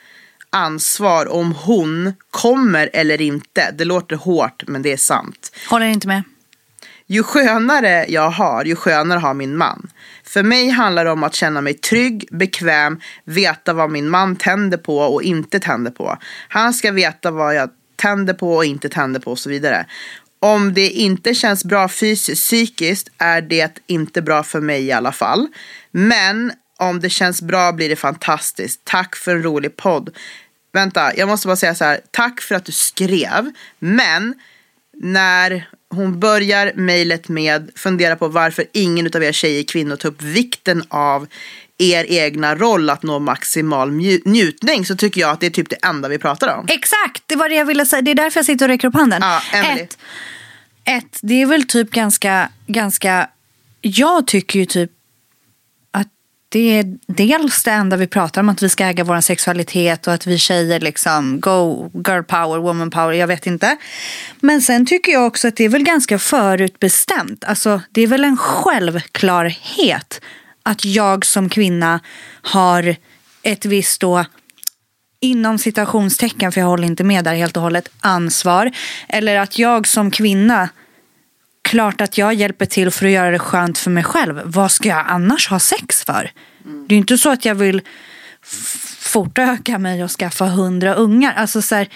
[0.50, 3.70] ansvar om hon kommer eller inte.
[3.70, 5.52] Det låter hårt men det är sant.
[5.70, 6.22] Håller inte med.
[7.06, 9.90] Ju skönare jag har, ju skönare har min man.
[10.26, 14.78] För mig handlar det om att känna mig trygg, bekväm, veta vad min man tänder
[14.78, 16.18] på och inte tänder på.
[16.48, 19.86] Han ska veta vad jag tänder på och inte tänder på och så vidare.
[20.40, 25.12] Om det inte känns bra fysiskt, psykiskt är det inte bra för mig i alla
[25.12, 25.48] fall.
[25.90, 28.80] Men om det känns bra blir det fantastiskt.
[28.84, 30.16] Tack för en rolig podd.
[30.72, 32.00] Vänta, jag måste bara säga så här.
[32.10, 33.52] Tack för att du skrev.
[33.78, 34.34] Men
[35.02, 40.22] när hon börjar mejlet med fundera på varför ingen av er tjejer kvinnor tar upp
[40.22, 41.26] vikten av
[41.78, 43.90] er egna roll att nå maximal
[44.24, 46.66] njutning så tycker jag att det är typ det enda vi pratar om.
[46.68, 48.02] Exakt, det var det jag ville säga.
[48.02, 49.22] Det är därför jag sitter och räcker upp handen.
[49.22, 49.80] Ja, Emily.
[49.80, 49.98] ett,
[50.84, 53.30] ett, det är väl typ ganska, ganska...
[53.80, 54.90] Jag tycker ju typ
[56.56, 60.14] det är dels det enda vi pratar om, att vi ska äga vår sexualitet och
[60.14, 63.76] att vi tjejer liksom go, girl power, woman power, jag vet inte.
[64.40, 67.44] Men sen tycker jag också att det är väl ganska förutbestämt.
[67.44, 70.20] Alltså det är väl en självklarhet
[70.62, 72.00] att jag som kvinna
[72.42, 72.96] har
[73.42, 74.24] ett visst då
[75.20, 78.70] inom citationstecken, för jag håller inte med där helt och hållet, ansvar.
[79.08, 80.68] Eller att jag som kvinna,
[81.66, 84.42] klart att jag hjälper till för att göra det skönt för mig själv.
[84.44, 86.30] Vad ska jag annars ha sex för?
[86.88, 87.82] Det är inte så att jag vill
[88.98, 91.34] fortöka mig och skaffa hundra ungar.
[91.34, 91.88] Alltså så här,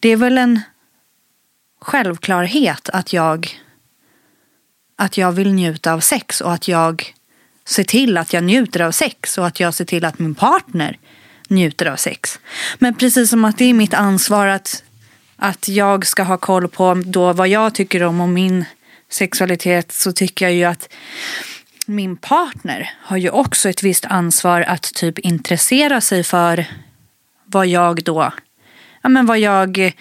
[0.00, 0.60] det är väl en
[1.80, 3.60] självklarhet att jag,
[4.96, 7.14] att jag vill njuta av sex och att jag
[7.64, 10.98] ser till att jag njuter av sex och att jag ser till att min partner
[11.48, 12.38] njuter av sex.
[12.78, 14.84] Men precis som att det är mitt ansvar att,
[15.36, 18.64] att jag ska ha koll på då vad jag tycker om och min
[19.10, 20.88] sexualitet så tycker jag ju att
[21.86, 26.66] min partner har ju också ett visst ansvar att typ intressera sig för
[27.44, 28.32] vad jag då,
[29.02, 29.92] ja men vad jag,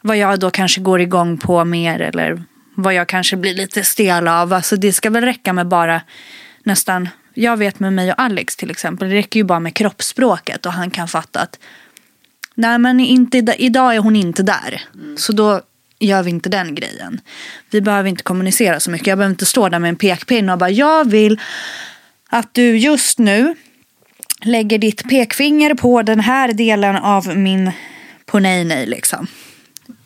[0.00, 2.42] vad jag då kanske går igång på mer eller
[2.74, 4.52] vad jag kanske blir lite stel av.
[4.52, 6.00] Alltså det ska väl räcka med bara
[6.64, 10.66] nästan, jag vet med mig och Alex till exempel, det räcker ju bara med kroppsspråket
[10.66, 11.58] och han kan fatta att
[12.54, 14.82] nej men inte, idag är hon inte där.
[15.16, 15.62] Så då
[16.06, 17.20] gör vi inte den grejen.
[17.70, 19.06] Vi behöver inte kommunicera så mycket.
[19.06, 21.40] Jag behöver inte stå där med en pekpinne och bara jag vill
[22.28, 23.54] att du just nu
[24.42, 27.72] lägger ditt pekfinger på den här delen av min
[28.26, 29.26] på nej nej liksom.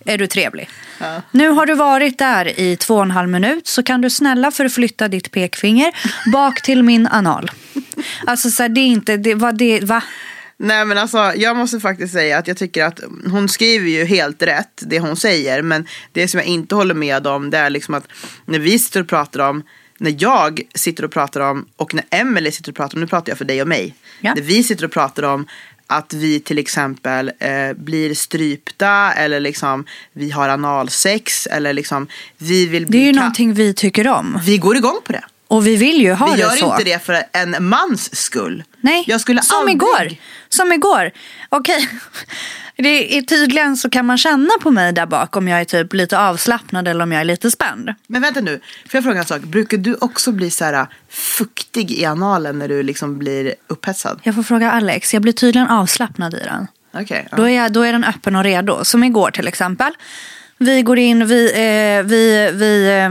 [0.05, 0.69] Är du trevlig?
[1.01, 1.23] Ja.
[1.31, 4.51] Nu har du varit där i två och en halv minut så kan du snälla
[4.51, 5.93] förflytta ditt pekfinger
[6.33, 7.51] bak till min anal.
[8.27, 10.03] Alltså så här, det är inte, det, vad det, va?
[10.59, 14.43] Nej men alltså jag måste faktiskt säga att jag tycker att hon skriver ju helt
[14.43, 15.63] rätt det hon säger.
[15.63, 18.05] Men det som jag inte håller med om det är liksom att
[18.45, 19.63] när vi sitter och pratar om
[19.99, 23.31] när jag sitter och pratar om och när Emelie sitter och pratar om, nu pratar
[23.31, 23.95] jag för dig och mig.
[24.21, 24.35] Ja.
[24.35, 25.47] När vi sitter och pratar om
[25.87, 32.07] att vi till exempel eh, blir strypta eller liksom vi har analsex eller liksom
[32.39, 34.41] vi vill Det bli är ju någonting vi tycker om.
[34.45, 35.25] Vi går igång på det.
[35.49, 36.73] Och vi vill ju ha Vi det gör så.
[36.73, 38.65] inte det för en mans skull.
[38.81, 39.77] Nej, Jag skulle som aldrig...
[39.77, 40.17] igår.
[40.49, 41.11] Som igår.
[41.49, 41.89] Okej.
[42.79, 45.93] Det är tydligen så kan man känna på mig där bak om jag är typ
[45.93, 47.95] lite avslappnad eller om jag är lite spänd.
[48.07, 49.43] Men vänta nu, får jag fråga en sak?
[49.43, 54.21] Brukar du också bli så här äh, fuktig i analen när du liksom blir upphetsad?
[54.23, 55.15] Jag får fråga Alex.
[55.15, 56.67] Jag blir tydligen avslappnad i den.
[56.95, 57.29] Okej.
[57.31, 57.37] ja.
[57.37, 58.85] Då, är jag, då är den öppen och redo.
[58.85, 59.93] Som igår till exempel.
[60.59, 63.11] Vi går in, vi, eh, vi, vi, eh,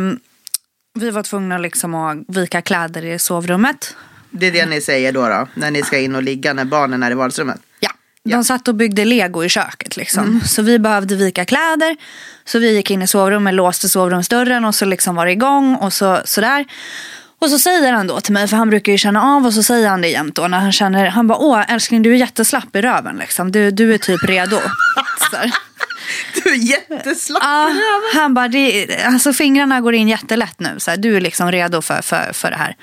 [0.99, 3.95] vi var tvungna liksom att vika kläder i sovrummet.
[4.39, 7.03] Det är det ni säger då, då när ni ska in och ligga när barnen
[7.03, 7.57] är i vardagsrummet.
[7.79, 7.89] Ja,
[8.23, 9.97] de satt och byggde lego i köket.
[9.97, 10.41] Liksom.
[10.45, 11.95] Så vi behövde vika kläder.
[12.45, 15.93] Så vi gick in i sovrummet, låste sovrumsdörren och så liksom var det igång och
[15.93, 16.65] så, sådär.
[17.39, 19.63] Och så säger han då till mig, för han brukar ju känna av och så
[19.63, 22.75] säger han det jämt då när han känner, han bara åh älskling du är jätteslapp
[22.75, 23.51] i röven liksom.
[23.51, 24.59] Du, du är typ redo.
[26.43, 28.21] Du är jätteslapp Ja, i röven.
[28.21, 30.69] han bara, det, alltså fingrarna går in jättelätt nu.
[30.77, 32.75] Så här, du är liksom redo för, för, för det här.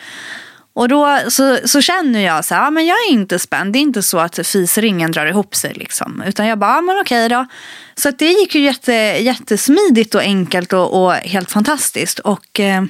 [0.74, 3.72] Och då så, så känner jag så här, ja, men jag är inte spänd.
[3.72, 5.72] Det är inte så att fisringen drar ihop sig.
[5.74, 6.22] Liksom.
[6.26, 7.46] Utan jag bara, ja, men okej då.
[7.94, 12.18] Så att det gick ju jätte, jättesmidigt och enkelt och, och helt fantastiskt.
[12.18, 12.84] Och, eh,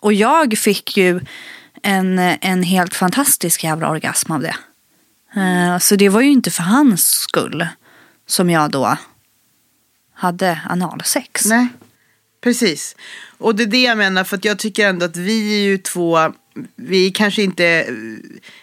[0.00, 1.20] och jag fick ju
[1.82, 4.56] en, en helt fantastisk jävla orgasm av det.
[5.36, 7.66] Eh, så det var ju inte för hans skull
[8.26, 8.96] som jag då
[10.14, 11.44] hade analsex.
[11.44, 11.68] Nej,
[12.42, 12.96] precis.
[13.38, 15.78] Och det är det jag menar, för att jag tycker ändå att vi är ju
[15.78, 16.32] två,
[16.76, 17.86] vi kanske inte,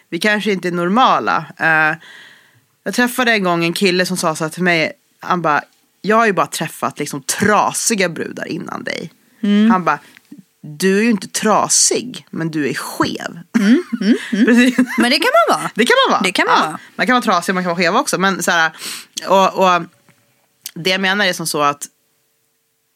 [0.10, 1.46] vi kanske inte är normala.
[1.58, 1.98] Eh,
[2.84, 5.62] jag träffade en gång en kille som sa så här till mig, han bara,
[6.02, 9.12] jag har ju bara träffat liksom trasiga brudar innan dig.
[9.72, 10.00] Han bara,
[10.62, 13.40] du är ju inte trasig, men du är skev.
[14.46, 14.78] Precis.
[14.98, 15.72] Men det kan man vara.
[15.76, 16.22] Det kan man vara.
[16.24, 16.66] Det kan man ja.
[16.66, 16.80] vara.
[16.96, 18.18] Man kan vara trasig man kan vara skev också.
[18.18, 18.72] Men så här,
[19.28, 19.84] och, och
[20.74, 21.88] det jag menar är som så att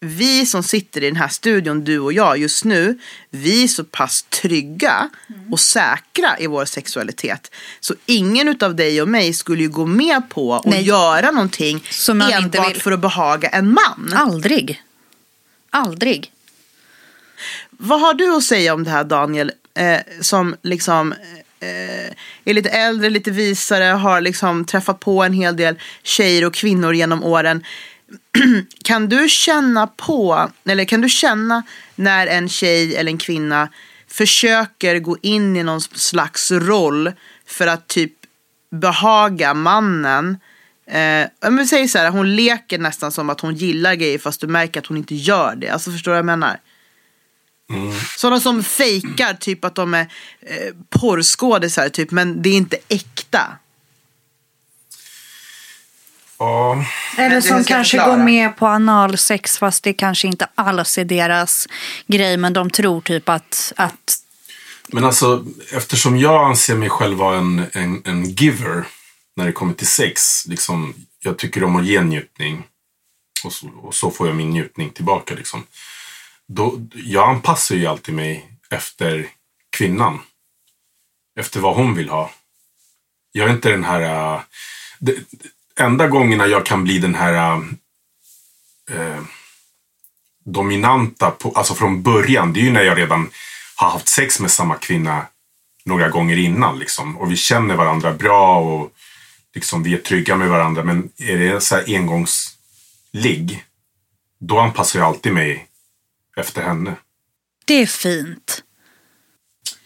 [0.04, 3.84] vi som sitter i den här studion, du och jag just nu, vi är så
[3.84, 5.10] pass trygga
[5.52, 7.52] och säkra i vår sexualitet.
[7.80, 10.84] Så ingen utav dig och mig skulle ju gå med på att Nej.
[10.84, 14.14] göra någonting Som enbart för att behaga en man.
[14.16, 14.84] Aldrig.
[15.70, 16.32] Aldrig.
[17.70, 19.52] Vad har du att säga om det här Daniel?
[19.76, 21.14] Eh, som liksom
[21.60, 22.12] eh,
[22.46, 26.94] är lite äldre, lite visare, har liksom träffat på en hel del tjejer och kvinnor
[26.94, 27.64] genom åren.
[28.84, 31.64] kan du känna på, eller kan du känna
[31.96, 33.70] när en tjej eller en kvinna
[34.08, 37.12] försöker gå in i någon slags roll
[37.46, 38.14] för att typ
[38.72, 40.38] behaga mannen.
[40.88, 44.48] Eh, men säg så här, hon leker nästan som att hon gillar grejer fast du
[44.48, 45.70] märker att hon inte gör det.
[45.70, 46.60] Alltså förstår du vad jag menar?
[48.18, 50.08] Sådana som fejkar typ att de är
[50.42, 53.58] eh, porrskådisar typ men det är inte äkta.
[56.44, 56.86] Ja,
[57.18, 58.18] Eller som kanske förklara.
[58.18, 61.68] går med på analsex fast det kanske inte alls är deras
[62.08, 62.38] grej.
[62.38, 64.20] Men de tror typ att, att
[64.88, 68.86] men alltså eftersom jag anser mig själv vara en, en, en giver
[69.36, 70.46] när det kommer till sex.
[70.48, 72.64] Liksom, jag tycker om att ge njutning.
[73.44, 75.36] Och så, och så får jag min njutning tillbaka.
[75.36, 75.64] Liksom.
[76.48, 79.28] Då, jag anpassar ju alltid mig efter
[79.78, 80.20] kvinnan.
[81.40, 82.32] Efter vad hon vill ha.
[83.32, 84.34] Jag är inte den här...
[84.36, 84.42] äh,
[85.00, 85.16] det,
[85.80, 87.34] enda gångerna jag kan bli den här
[88.92, 89.22] äh,
[90.46, 93.30] dominanta, på, alltså från början, det är ju när jag redan
[93.76, 95.26] har haft sex med samma kvinna
[95.86, 96.80] några gånger innan.
[96.80, 97.18] Liksom.
[97.18, 98.94] Och vi känner varandra bra och
[99.56, 100.84] liksom, vi är trygga med varandra.
[100.84, 103.66] Men är det så här engångsligg,
[104.40, 105.68] då anpassar jag alltid mig
[106.38, 106.96] efter henne.
[107.66, 108.64] det är fint.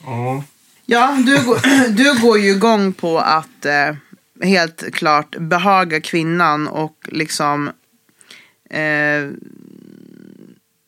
[0.05, 0.43] Ja.
[0.85, 3.95] Ja, du, går- du går ju igång på att eh,
[4.41, 7.67] helt klart behaga kvinnan och liksom
[8.69, 9.29] eh,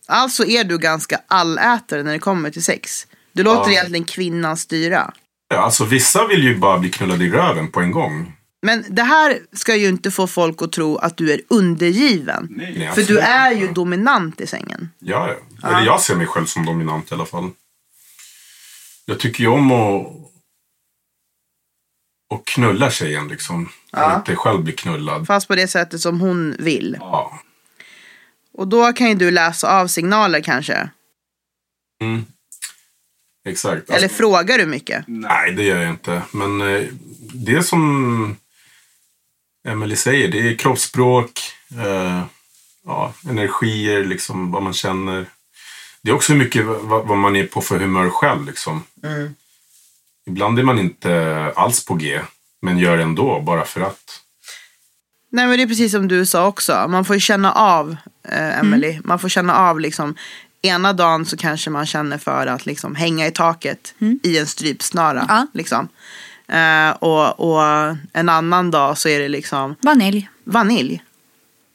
[0.08, 3.08] Alltså är du ganska allätare när det kommer till sex.
[3.34, 3.78] Du låter Ja.
[3.78, 5.14] egentligen kvinnan styra.
[5.50, 8.34] Ja, Alltså vissa vill ju bara bli knullade i röven på en gång.
[8.62, 12.48] Men det här ska ju inte få folk att tro att du är undergiven.
[12.52, 14.90] Nej, För du är ju dominant i sängen.
[15.00, 15.68] Ja, ja.
[15.70, 17.50] Eller jag ser mig själv som dominant i alla fall.
[19.06, 20.08] Jag tycker ju om att,
[22.30, 23.70] att knulla tjejen liksom.
[23.92, 24.12] Ja.
[24.12, 25.28] Och inte själv bli knullad.
[25.28, 26.98] Fast på det sättet som hon vill.
[27.00, 27.40] Ja.
[28.54, 30.90] Och då kan ju du läsa av signaler kanske.
[32.02, 32.26] Mm.
[33.46, 33.90] Exakt.
[33.90, 35.04] Eller Alltså, frågar du mycket?
[35.08, 36.22] nej, det gör jag inte.
[36.32, 36.84] Men eh,
[37.34, 38.36] det som
[39.68, 40.28] Emily säger.
[40.28, 41.32] Det är kroppsspråk.
[41.86, 42.24] Eh,
[42.86, 45.26] ja, energier, liksom vad man känner.
[46.02, 48.46] Det är också mycket vad, vad man är på för humör själv.
[48.46, 48.84] Liksom.
[49.04, 49.36] Mm.
[50.30, 52.20] Ibland är man inte alls på G.
[52.62, 54.04] Men gör ändå bara för att.
[55.32, 56.86] Nej men det är precis som du sa också.
[56.90, 57.96] Man får ju känna av,
[58.30, 59.00] eh, Emily.
[59.04, 60.16] Man får känna av liksom.
[60.62, 65.26] Ena dagen så kanske man känner för att liksom hänga i taket i en strypsnara.
[65.30, 65.48] Ja.
[65.54, 65.88] Liksom.
[66.48, 70.30] Eh, och, och en annan dag så är det liksom Vanilj.
[70.44, 71.02] vanilj.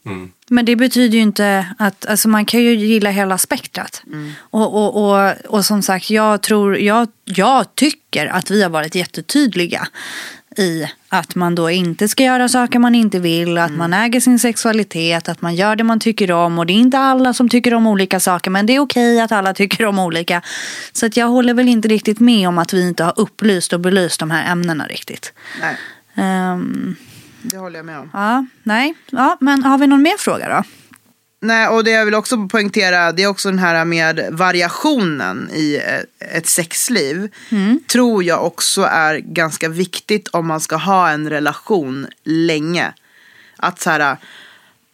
[0.07, 0.31] Mm.
[0.49, 4.03] Men det betyder ju inte att, alltså man kan ju gilla hela spektrat.
[4.39, 8.95] Och, och, och, och som sagt, jag tror, jag, jag tycker att vi har varit
[8.95, 9.89] jättetydliga
[10.57, 14.39] i att man då inte ska göra saker man inte vill, att man äger sin
[14.39, 16.59] sexualitet, att man gör det man tycker om.
[16.59, 19.33] Och det är inte alla som tycker om olika saker, men det är okej att
[19.33, 20.43] alla tycker om olika.
[20.93, 23.81] Så att jag håller väl inte riktigt med om att vi inte har upplyst och
[23.81, 25.33] belyst de här ämnena riktigt.
[25.61, 25.77] Nej,
[26.15, 26.97] Ehm,
[27.45, 28.11] det håller jag med om.
[28.13, 28.95] ja, nej.
[29.11, 30.65] Ja, men har vi någon mer fråga då?
[31.41, 35.81] Nej, och det jag vill också poängtera, det är också den här med variationen i
[36.19, 37.29] ett sexliv.
[37.87, 42.93] Tror jag också är ganska viktigt om man ska ha en relation länge.
[43.57, 44.17] Att så här,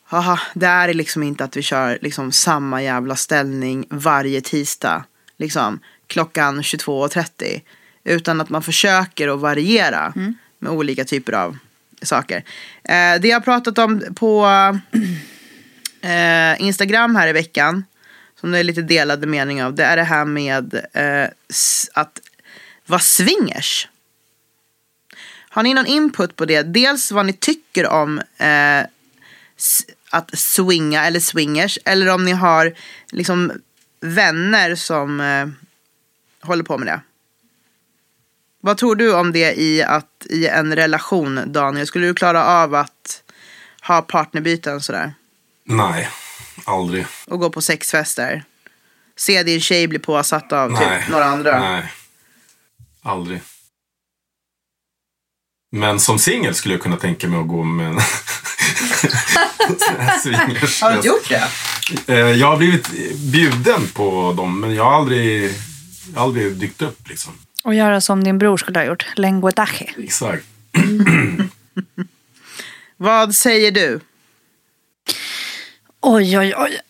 [0.04, 5.04] haha, det är liksom inte att vi kör liksom samma jävla ställning varje tisdag.
[5.36, 7.60] Liksom klockan 22.30.
[8.04, 10.12] Utan att man försöker att variera
[10.58, 11.58] med olika typer av
[12.02, 12.36] saker.
[12.84, 14.46] Eh, det jag har pratat om på
[16.00, 17.84] eh, Instagram här i veckan,
[18.40, 21.28] som det är lite delade mening av, det är det här med eh,
[21.94, 22.20] att
[22.86, 23.88] vara swingers.
[25.52, 26.62] Har ni någon input på det?
[26.62, 28.80] Dels vad ni tycker om eh,
[30.10, 32.74] att swinga eller swingers, eller om ni har
[33.10, 33.52] liksom
[34.00, 35.48] vänner som eh,
[36.40, 37.00] håller på med det.
[38.60, 41.86] Vad tror du om det i, att, i en relation, Daniel?
[41.86, 43.22] Skulle du klara av att
[43.82, 45.14] ha partnerbyten sådär?
[45.64, 46.08] Nej,
[46.64, 47.06] aldrig.
[47.26, 48.44] och gå på sexfester.
[49.16, 51.00] Se din tjej bli påsatt av Nej.
[51.00, 51.60] typ några andra.
[51.60, 51.92] Nej.
[53.02, 53.40] Aldrig.
[55.72, 57.94] Men som singel skulle jag kunna tänka mig att gå med en.
[60.80, 61.48] Har du gjort det?
[62.06, 62.88] Eh, Jag har blivit
[63.32, 65.54] bjuden på dem, men jag har aldrig,
[66.16, 67.32] aldrig dykt upp liksom.
[67.64, 69.06] Och göra som din bror skulle ha gjort.
[69.16, 69.90] Lenguetaje.
[69.98, 70.44] Exakt.
[72.96, 74.00] Vad säger du?
[76.00, 76.80] Oj, oj, oj.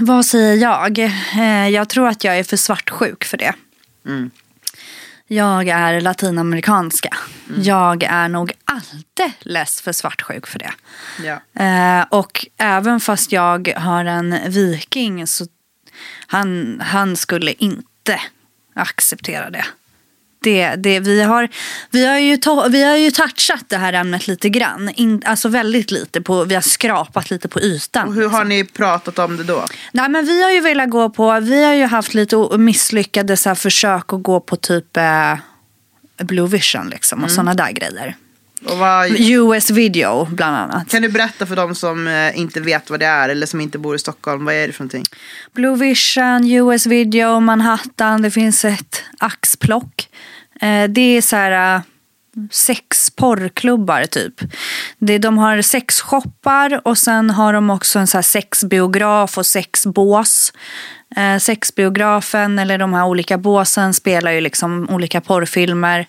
[0.00, 0.98] Vad säger jag?
[0.98, 3.54] Eh, Jag tror att jag är för svartsjuk för det.
[5.26, 7.16] Jag är latinamerikanska.
[7.58, 10.72] Jag är nog alldeles för svartsjuk för det.
[11.24, 11.62] Ja.
[11.64, 15.46] Eh, och även fast jag har en viking så
[16.26, 18.20] han, han skulle inte
[18.74, 19.64] acceptera det.
[20.42, 21.48] Det, det, vi, har,
[21.90, 24.90] vi, har ju to, vi har ju touchat det här ämnet lite grann.
[24.94, 26.20] In, alltså väldigt lite.
[26.20, 28.08] På, vi har skrapat lite på ytan.
[28.08, 29.64] Och hur har ni pratat om det då?
[29.92, 33.48] Nej, men vi har ju velat gå på, vi har ju haft lite misslyckade så
[33.48, 35.34] här, försök att gå på typ eh,
[36.16, 38.16] Blue Vision liksom, och sådana där grejer.
[38.62, 40.88] Vad, US video bland annat.
[40.88, 43.78] kan du berätta för de som eh, inte vet vad det är eller som inte
[43.78, 45.04] bor i Stockholm, vad är det för någonting?
[45.52, 50.08] Blue Vision, US video, Manhattan, det finns ett axplock.
[50.60, 51.82] Eh, det är så här eh,
[52.50, 54.34] sex porrklubbar typ.
[54.98, 60.52] Det, de har sexshoppar och sen har de också en så här sexbiograf och sexbås.
[61.16, 66.06] Eh, sexbiografen eller de här olika båsen spelar ju liksom olika porrfilmer.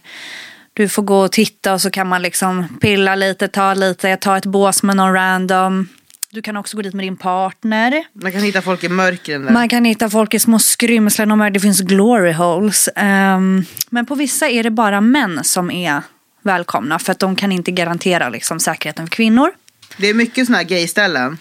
[0.73, 4.37] Du får gå och titta och så kan man liksom pilla lite, ta lite, ta
[4.37, 5.87] ett bås med någon random.
[6.33, 8.03] Du kan också gå dit med din partner.
[8.13, 9.51] Man kan hitta folk i mörkren där.
[9.51, 12.89] Man kan hitta folk i små skrymslen, och det finns glory holes.
[12.95, 16.01] Ehm, men på vissa är det bara män som är
[16.41, 19.51] välkomna för att de kan inte garantera liksom, säkerheten för kvinnor.
[19.97, 21.37] Det är mycket sådana här gayställen.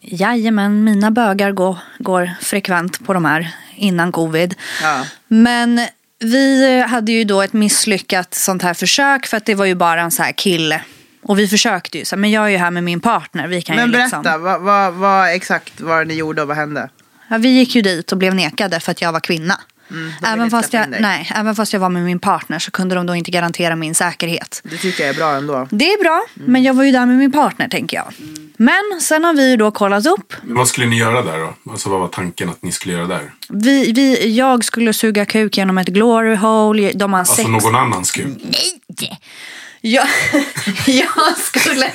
[0.00, 4.54] Jajamän, mina bögar går, går frekvent på de här innan covid.
[4.82, 5.06] Ja.
[5.28, 5.80] Men
[6.20, 10.00] vi hade ju då ett misslyckat sånt här försök för att det var ju bara
[10.00, 10.80] en så här kille.
[11.24, 13.48] Och vi försökte ju, så här, men jag är ju här med min partner.
[13.48, 14.42] Vi kan Men ju berätta, liksom...
[14.42, 16.88] vad, vad, vad exakt var ni gjorde och vad hände?
[17.28, 19.60] Ja, vi gick ju dit och blev nekade för att jag var kvinna.
[19.88, 21.00] de vill även, inte fast släppa jag, in dig.
[21.02, 23.94] nej, även fast jag var med min partner så kunde de då inte garantera min
[23.94, 24.60] säkerhet.
[24.64, 25.68] Det tycker jag är bra ändå.
[25.70, 28.12] Det är bra, men jag var ju där med min partner tänker jag.
[28.56, 30.34] Men sen har vi ju då kollat upp.
[30.42, 31.70] Men vad skulle ni göra där då?
[31.72, 33.32] Alltså vad var tanken att ni skulle göra där?
[33.48, 36.92] Vi, vi, jag skulle suga kuk genom ett glory hole.
[36.94, 37.48] De har Alltså sex...
[37.48, 38.34] någon annans kul?
[38.42, 39.20] Nej!
[39.86, 40.06] Jag,
[40.86, 41.92] jag, skulle,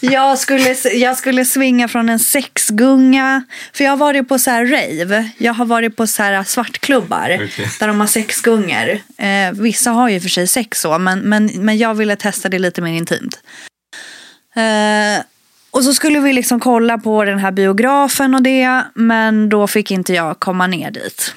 [0.00, 3.44] jag, skulle, jag skulle svinga från en sexgunga.
[3.72, 5.30] För jag har varit på så här rave.
[5.38, 7.34] Jag har varit på så här svartklubbar.
[7.34, 7.68] Okej.
[7.80, 9.00] Där de har sexgungor.
[9.18, 10.98] Eh, vissa har ju för sig sex så.
[10.98, 13.38] Men, men, men jag ville testa det lite mer intimt.
[14.56, 15.24] Eh,
[15.70, 18.82] och så skulle vi liksom kolla på den här biografen och det.
[18.94, 21.34] Men då fick inte jag komma ner dit.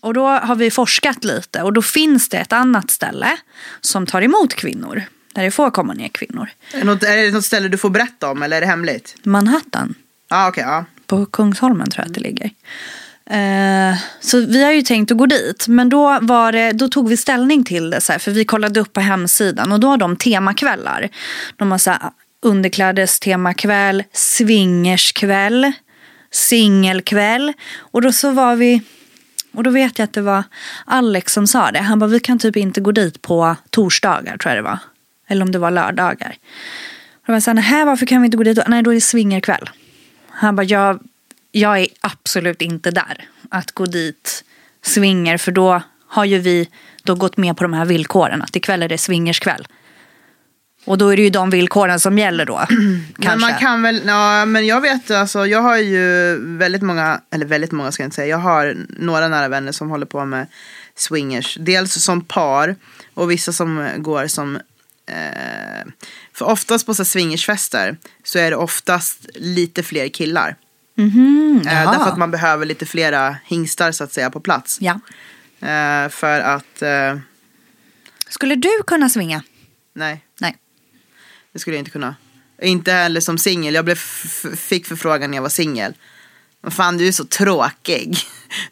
[0.00, 3.36] Och då har vi forskat lite och då finns det ett annat ställe
[3.80, 5.02] som tar emot kvinnor.
[5.38, 6.48] Där det får komma ner kvinnor.
[6.74, 9.16] Är, något, är det något ställe du får berätta om eller är det hemligt?
[9.22, 9.94] Manhattan,
[10.28, 10.62] Ja, okej.
[10.66, 10.84] ja.
[11.06, 12.50] på Kungsholmen tror jag att det ligger.
[13.30, 15.68] Eh, så vi har ju tänkt att gå dit.
[15.68, 18.00] Men då, var det, då tog vi ställning till det.
[18.00, 21.08] Så här, för vi kollade upp på hemsidan och då har de temakvällar.
[21.56, 22.00] De har så här,
[22.42, 25.72] underklädes temakväll, swingerskväll,
[26.30, 27.52] singelkväll.
[27.78, 28.82] Och då så var vi...
[29.52, 30.42] Och då vet jag att det var
[30.86, 31.78] Alex som sa det.
[31.80, 34.78] Han bara, vi kan typ inte gå dit på torsdagar tror jag det var.
[35.28, 36.36] Eller om det var lördagar.
[37.12, 38.56] Och jag var så här, "Nähä, varför kan vi inte gå dit?
[38.56, 39.70] då?" Nej, då är det swingerkväll.
[40.30, 41.00] Han bara, jag,
[41.52, 44.44] jag är absolut inte där att gå dit
[44.82, 45.38] swinger.
[45.38, 46.68] För då har ju vi
[47.02, 48.42] då gått med på de här villkoren.
[48.42, 49.66] Att ikväll är det swingerskväll.
[50.84, 52.64] Och då är det ju de villkoren som gäller då.
[52.70, 53.50] Men kanske.
[53.50, 57.72] man kan väl, ja men jag vet alltså, jag har ju väldigt många, eller väldigt
[57.72, 60.46] många ska jag inte säga, jag har några nära vänner som håller på med
[60.94, 61.58] swingers.
[61.60, 62.76] Dels som par
[63.14, 64.58] och vissa som går som,
[65.08, 65.92] eh,
[66.32, 70.56] för oftast på så swingersfester så är det oftast lite fler killar.
[70.94, 74.78] Mhm, Eh, därför att man behöver lite flera hingstar så att säga på plats.
[74.80, 75.00] Ja.
[75.68, 77.18] Eh, för att, eh,
[78.28, 79.42] Skulle du kunna swinga?
[79.94, 80.24] nej.
[80.40, 80.56] Nej.
[81.52, 82.16] Det skulle jag inte kunna.
[82.62, 83.74] Inte heller som singel.
[83.74, 85.94] Jag blev f- fick förfrågan när jag var singel.
[86.70, 88.18] Fan du är så tråkig.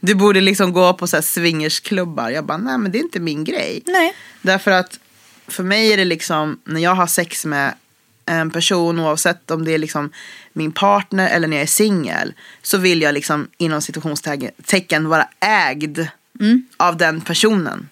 [0.01, 2.31] Du borde liksom gå på så här swingersklubbar.
[2.31, 3.83] Jag bara, nej men det är inte min grej.
[3.87, 4.15] Nej.
[4.43, 4.99] Därför att
[5.49, 7.75] för mig är det liksom, när jag har sex med
[8.27, 10.11] en person oavsett om det är liksom
[10.53, 12.35] min partner eller när jag är singel.
[12.63, 15.99] Så vill jag liksom inom situationstecken vara ägd
[16.77, 17.89] av den personen.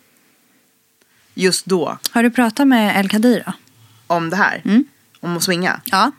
[1.35, 3.53] Just då, Har du pratat med El Kadir då?
[4.07, 4.63] om det här.
[5.21, 5.81] Om att swinga.
[5.85, 6.11] Ja.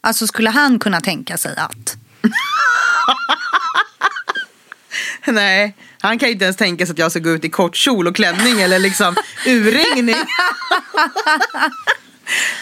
[0.00, 1.96] Alltså skulle han kunna tänka sig att?
[5.26, 7.76] Nej, han kan ju inte ens tänka sig att jag ska gå ut i kort
[7.76, 9.16] kjol och klänning eller liksom
[9.46, 10.16] urringning.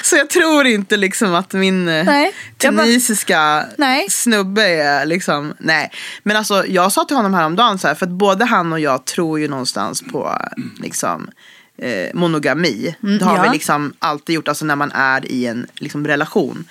[0.02, 4.10] Så jag tror inte liksom att min eh, Nej, bara- tunisiska Nej.
[4.10, 5.90] snubbe är liksom, nej.
[6.22, 9.04] Men alltså jag sa till honom häromdagen så här, för att både han och jag
[9.04, 10.38] tror ju någonstans på
[10.76, 11.30] liksom
[11.78, 12.96] eh, monogami.
[13.00, 13.42] det har ja.
[13.42, 16.64] vi liksom alltid gjort, alltså när man är i en liksom, relation.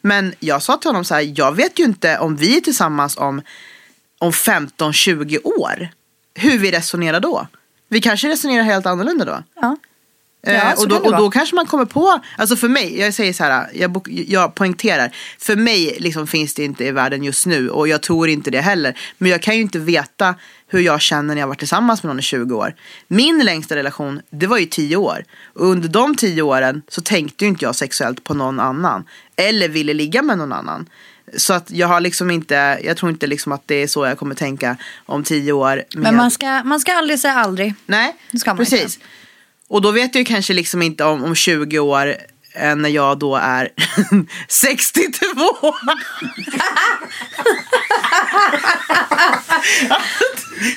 [0.00, 3.16] Men jag sa till honom så här, jag vet ju inte om vi är tillsammans
[3.16, 3.42] om
[4.18, 5.88] om 15-20 år.
[6.34, 7.46] Hur vi resonerar då.
[7.88, 9.42] Vi kanske resonerar helt annorlunda då.
[9.54, 9.76] Ja.
[10.46, 13.32] Eh, Ja, och, då och då kanske man kommer på, alltså för mig, jag säger
[13.32, 17.70] så här, jag, jag poängterar, för mig liksom finns det inte i världen just nu
[17.70, 18.98] och jag tror inte det heller.
[19.18, 20.34] Men jag kan ju inte veta
[20.66, 22.74] hur jag känner när jag varit tillsammans med någon i 20 år.
[23.08, 25.24] Min längsta relation, det var ju 10 år.
[25.54, 29.04] Och under de 10 åren så tänkte ju inte jag sexuellt på någon annan.
[29.36, 30.86] Eller ville ligga med någon annan.
[31.36, 34.18] Så att jag har liksom inte, jag tror inte liksom att det är så jag
[34.18, 35.76] kommer tänka om 10 år.
[35.76, 37.74] med- Men man ska, man ska aldrig säga aldrig.
[37.86, 38.16] Nej,
[38.56, 38.98] precis.
[39.68, 42.14] Och då vet jag ju kanske liksom inte om, om 20 år
[42.54, 43.68] eh, när jag då är
[44.48, 45.18] 62.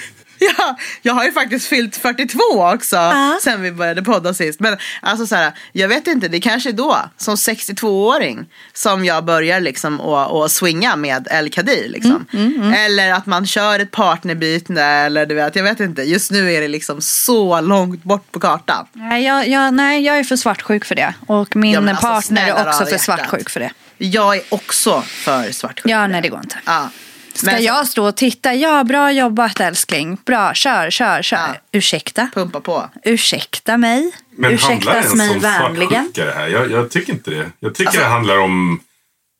[0.39, 2.39] ja, jag har ju faktiskt fyllt 42
[2.73, 3.39] också Ja.
[3.43, 4.59] sen vi började podda sist.
[4.59, 9.25] Men alltså så här, jag vet inte, det kanske är då som 62-åring som jag
[9.25, 11.89] börjar liksom att swinga med El Kadir.
[11.89, 12.25] Liksom.
[12.33, 16.01] Mm, Eller att man kör ett partnerbyte eller du vet, jag vet inte.
[16.01, 18.87] Just nu är det liksom så långt bort på kartan.
[18.93, 21.13] Nej jag, jag, nej, jag är för svartsjuk för det.
[21.27, 23.01] Och min Ja, alltså, partner är också för hjärtat.
[23.01, 23.71] svartsjuk för det.
[23.97, 25.91] Jag är också för svartsjuk.
[25.91, 26.55] Ja, nej det går inte.
[26.65, 26.89] Ja.
[27.37, 28.53] Ska Men jag stå och titta?
[28.53, 30.17] Ja, bra jobbat älskling.
[30.25, 31.37] Bra, kör, kör, kör.
[31.37, 31.55] Ja.
[31.71, 32.29] Ursäkta?
[32.33, 32.89] pumpa på.
[33.03, 34.11] Ursäkta mig?
[34.37, 36.11] Men handlar Ursäktas det mig vänligen?
[36.13, 36.47] det här?
[36.47, 37.51] Jag, jag tycker inte det.
[37.59, 38.79] Jag tycker Alltså- det handlar om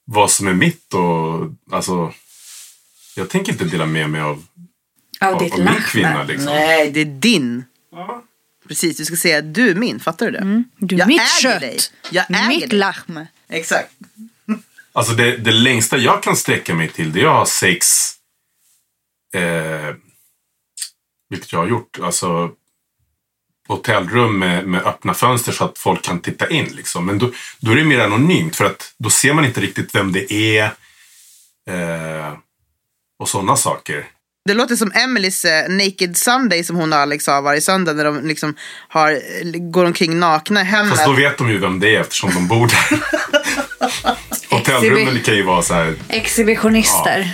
[0.06, 2.14] vad som är mitt och alltså.
[3.16, 4.44] Jag tänker inte dela med mig av,
[5.22, 6.46] Av av, ditt av min kvinna liksom.
[6.46, 7.64] Nej, det är din.
[7.92, 8.24] Ja.
[8.68, 10.00] Precis, du ska säga du är min.
[10.00, 10.64] Fattar du det?
[10.78, 11.62] Du, jag mitt äger kött.
[11.62, 11.78] dig.
[12.12, 12.80] Jag äger mitt dig.
[12.80, 13.28] lachme.
[13.50, 13.90] Exakt.
[14.98, 18.12] Alltså det, det längsta jag kan sträcka mig till det är att ha sex.
[19.36, 19.96] Eh,
[21.30, 22.00] vilket jag har gjort.
[22.02, 22.52] Alltså
[23.68, 26.66] hotellrum med, med öppna fönster så att folk kan titta in.
[26.66, 27.06] Liksom.
[27.06, 30.12] Men då, då är det mer anonymt för att då ser man inte riktigt vem
[30.12, 30.64] det är.
[31.70, 32.34] Eh,
[33.20, 34.06] och sådana saker.
[34.46, 38.06] Det låter som Emelies eh, Naked Sunday som hon och Alex har varje söndag när
[38.06, 38.56] de liksom
[38.88, 39.22] har,
[39.72, 40.92] går omkring nakna i hemmet.
[40.92, 43.04] Fast då vet de ju vem det är eftersom de bor där.
[44.76, 45.96] Hotellrummen kan ju vara så här.
[46.10, 47.34] Exhibitionister.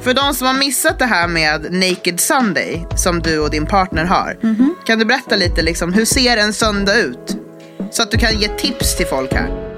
[0.00, 4.04] För de som har missat det här med Naked Sunday som du och din partner
[4.04, 4.36] har.
[4.42, 4.74] Mhm.
[4.86, 7.36] Kan du berätta lite liksom, hur ser en söndag ut?
[7.90, 9.71] Så att du kan ge tips till folk här.